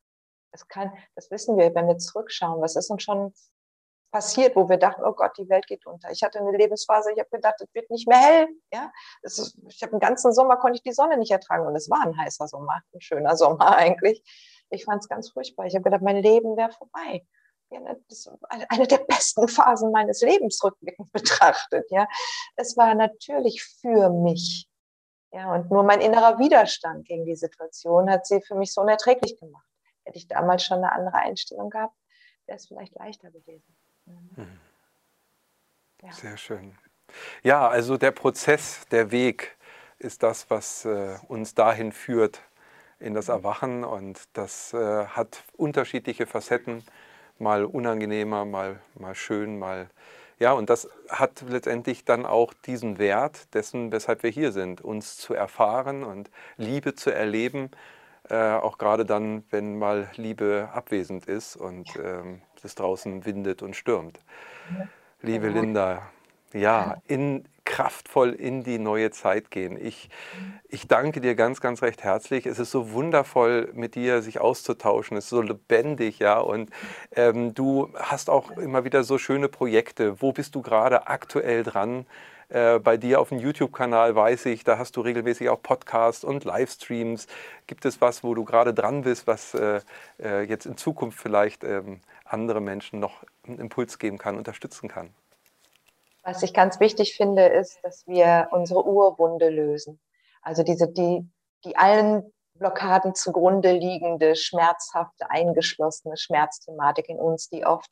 [0.52, 3.34] Es kann, das wissen wir, wenn wir zurückschauen, was ist uns schon
[4.10, 6.10] passiert, wo wir dachten, oh Gott, die Welt geht unter.
[6.10, 8.48] Ich hatte eine Lebensphase, ich habe gedacht, es wird nicht mehr hell.
[8.72, 8.92] Ja?
[9.22, 12.02] Ist, ich habe den ganzen Sommer konnte ich die Sonne nicht ertragen und es war
[12.02, 14.22] ein heißer Sommer, ein schöner Sommer eigentlich.
[14.70, 15.66] Ich fand es ganz furchtbar.
[15.66, 17.26] Ich habe gedacht, mein Leben wäre vorbei.
[17.70, 18.28] Ja, ne, das
[18.68, 21.86] eine der besten Phasen meines Lebens rückblickend betrachtet.
[21.90, 22.06] Ja,
[22.56, 24.68] es war natürlich für mich.
[25.32, 29.38] Ja, und nur mein innerer Widerstand gegen die Situation hat sie für mich so unerträglich
[29.38, 29.66] gemacht.
[30.04, 31.94] Hätte ich damals schon eine andere Einstellung gehabt,
[32.46, 33.76] wäre es vielleicht leichter gewesen.
[34.36, 34.46] Mhm.
[36.02, 36.12] Ja.
[36.12, 36.78] Sehr schön.
[37.42, 39.56] Ja, also der Prozess, der Weg
[39.98, 42.40] ist das, was äh, uns dahin führt
[42.98, 43.34] in das mhm.
[43.34, 46.84] Erwachen und das äh, hat unterschiedliche Facetten,
[47.38, 49.88] mal unangenehmer, mal, mal schön, mal
[50.40, 55.18] ja, und das hat letztendlich dann auch diesen Wert dessen, weshalb wir hier sind, uns
[55.18, 57.70] zu erfahren und Liebe zu erleben,
[58.30, 63.76] äh, auch gerade dann, wenn mal Liebe abwesend ist und ähm, es draußen windet und
[63.76, 64.18] stürmt.
[64.70, 64.88] Ja.
[65.22, 65.60] Liebe genau.
[65.60, 66.02] Linda,
[66.52, 69.78] ja, in, kraftvoll in die neue Zeit gehen.
[69.80, 70.10] Ich,
[70.68, 72.46] ich danke dir ganz, ganz recht herzlich.
[72.46, 75.16] Es ist so wundervoll, mit dir sich auszutauschen.
[75.16, 76.38] Es ist so lebendig, ja.
[76.38, 76.70] Und
[77.14, 80.20] ähm, du hast auch immer wieder so schöne Projekte.
[80.20, 82.06] Wo bist du gerade aktuell dran?
[82.48, 86.44] Äh, bei dir auf dem YouTube-Kanal weiß ich, da hast du regelmäßig auch Podcasts und
[86.44, 87.28] Livestreams.
[87.68, 89.80] Gibt es was, wo du gerade dran bist, was äh,
[90.20, 92.00] äh, jetzt in Zukunft vielleicht ähm,
[92.32, 95.14] andere Menschen noch einen Impuls geben kann, unterstützen kann?
[96.22, 100.00] Was ich ganz wichtig finde, ist, dass wir unsere Urwunde lösen.
[100.42, 101.26] Also diese, die,
[101.64, 107.90] die allen Blockaden zugrunde liegende, schmerzhafte, eingeschlossene Schmerzthematik in uns, die oft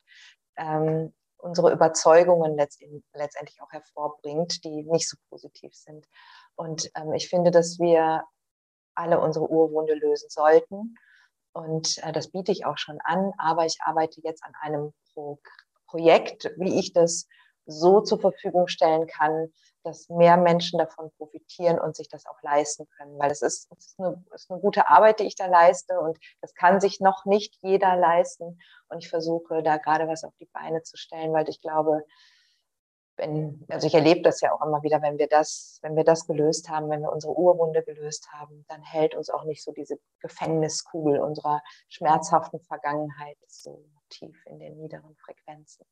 [0.57, 6.07] ähm, unsere Überzeugungen letztendlich auch hervorbringt, die nicht so positiv sind.
[6.55, 8.25] Und ähm, ich finde, dass wir
[8.95, 10.97] alle unsere Urwunde lösen sollten.
[11.53, 15.39] Und äh, das biete ich auch schon an, aber ich arbeite jetzt an einem Pro
[15.87, 17.27] Projekt, wie ich das
[17.65, 19.53] so zur Verfügung stellen kann,
[19.85, 23.19] dass mehr Menschen davon profitieren und sich das auch leisten können.
[23.19, 26.19] Weil es ist, es ist, eine, ist eine gute Arbeit, die ich da leiste und
[26.41, 28.59] das kann sich noch nicht jeder leisten.
[28.89, 32.05] Und ich versuche da gerade was auf die Beine zu stellen, weil ich glaube,
[33.19, 36.27] wenn, also ich erlebe das ja auch immer wieder, wenn wir das, wenn wir das
[36.27, 39.99] gelöst haben, wenn wir unsere Urwunde gelöst haben, dann hält uns auch nicht so diese
[40.21, 45.85] Gefängniskugel unserer schmerzhaften Vergangenheit so tief in den niederen Frequenzen.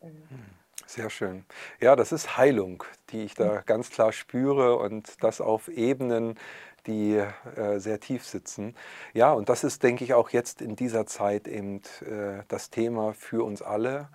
[0.00, 0.28] Mhm.
[0.28, 0.44] Hm.
[0.86, 1.46] Sehr schön.
[1.80, 6.38] Ja, das ist Heilung, die ich da ganz klar spüre und das auf Ebenen,
[6.86, 8.76] die äh, sehr tief sitzen.
[9.14, 13.14] Ja, und das ist, denke ich, auch jetzt in dieser Zeit eben äh, das Thema
[13.14, 14.10] für uns alle.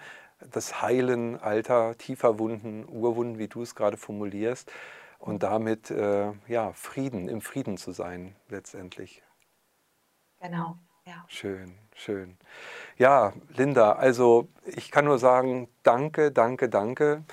[0.51, 4.71] Das Heilen alter, tiefer Wunden, Urwunden, wie du es gerade formulierst.
[5.19, 9.21] Und damit äh, ja, Frieden, im Frieden zu sein letztendlich.
[10.39, 11.25] Genau, ja.
[11.27, 12.37] Schön, schön.
[12.97, 17.25] Ja, Linda, also ich kann nur sagen, danke, danke, danke.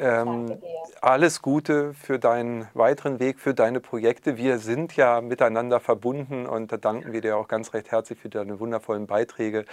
[0.00, 0.58] Ähm,
[1.02, 4.38] alles Gute für deinen weiteren Weg, für deine Projekte.
[4.38, 8.30] Wir sind ja miteinander verbunden und da danken wir dir auch ganz recht herzlich für
[8.30, 9.66] deine wundervollen Beiträge,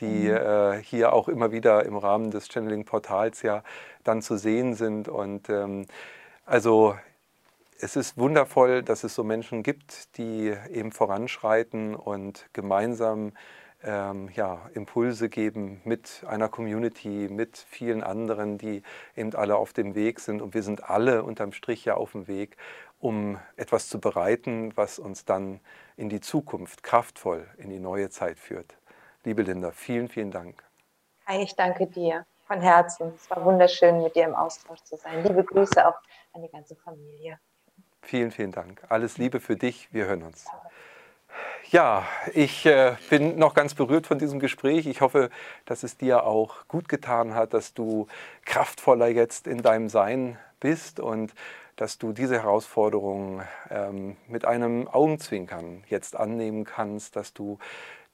[0.00, 0.36] die mhm.
[0.36, 3.62] äh, hier auch immer wieder im Rahmen des Channeling-Portals ja
[4.02, 5.08] dann zu sehen sind.
[5.08, 5.86] Und ähm,
[6.44, 6.96] also
[7.80, 13.32] es ist wundervoll, dass es so Menschen gibt, die eben voranschreiten und gemeinsam
[13.82, 18.82] ähm, ja, Impulse geben mit einer Community, mit vielen anderen, die
[19.16, 20.42] eben alle auf dem Weg sind.
[20.42, 22.56] Und wir sind alle unterm Strich ja auf dem Weg,
[22.98, 25.60] um etwas zu bereiten, was uns dann
[25.96, 28.76] in die Zukunft kraftvoll in die neue Zeit führt.
[29.24, 30.64] Liebe Linda, vielen, vielen Dank.
[31.26, 33.12] Hi, ich danke dir von Herzen.
[33.14, 35.22] Es war wunderschön, mit dir im Austausch zu sein.
[35.22, 35.98] Liebe Grüße auch
[36.32, 37.38] an die ganze Familie.
[38.02, 38.82] Vielen, vielen Dank.
[38.88, 39.92] Alles Liebe für dich.
[39.92, 40.46] Wir hören uns.
[41.70, 44.86] Ja, ich äh, bin noch ganz berührt von diesem Gespräch.
[44.86, 45.28] Ich hoffe,
[45.66, 48.06] dass es dir auch gut getan hat, dass du
[48.46, 51.34] kraftvoller jetzt in deinem Sein bist und
[51.76, 57.58] dass du diese Herausforderung ähm, mit einem Augenzwinkern jetzt annehmen kannst, dass du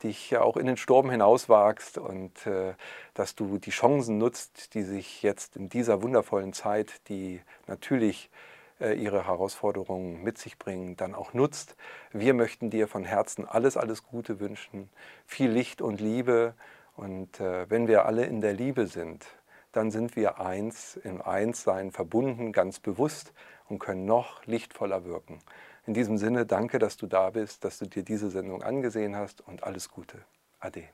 [0.02, 2.74] dich auch in den Sturm hinauswagst und äh,
[3.14, 8.53] dass du die Chancen nutzt, die sich jetzt in dieser wundervollen Zeit, die natürlich äh,
[8.80, 11.76] ihre Herausforderungen mit sich bringen, dann auch nutzt.
[12.12, 14.90] Wir möchten dir von Herzen alles, alles Gute wünschen,
[15.26, 16.54] viel Licht und Liebe.
[16.96, 19.26] Und äh, wenn wir alle in der Liebe sind,
[19.72, 23.32] dann sind wir eins, im Einssein verbunden, ganz bewusst
[23.68, 25.40] und können noch lichtvoller wirken.
[25.86, 29.40] In diesem Sinne, danke, dass du da bist, dass du dir diese Sendung angesehen hast
[29.46, 30.18] und alles Gute.
[30.60, 30.84] Ade.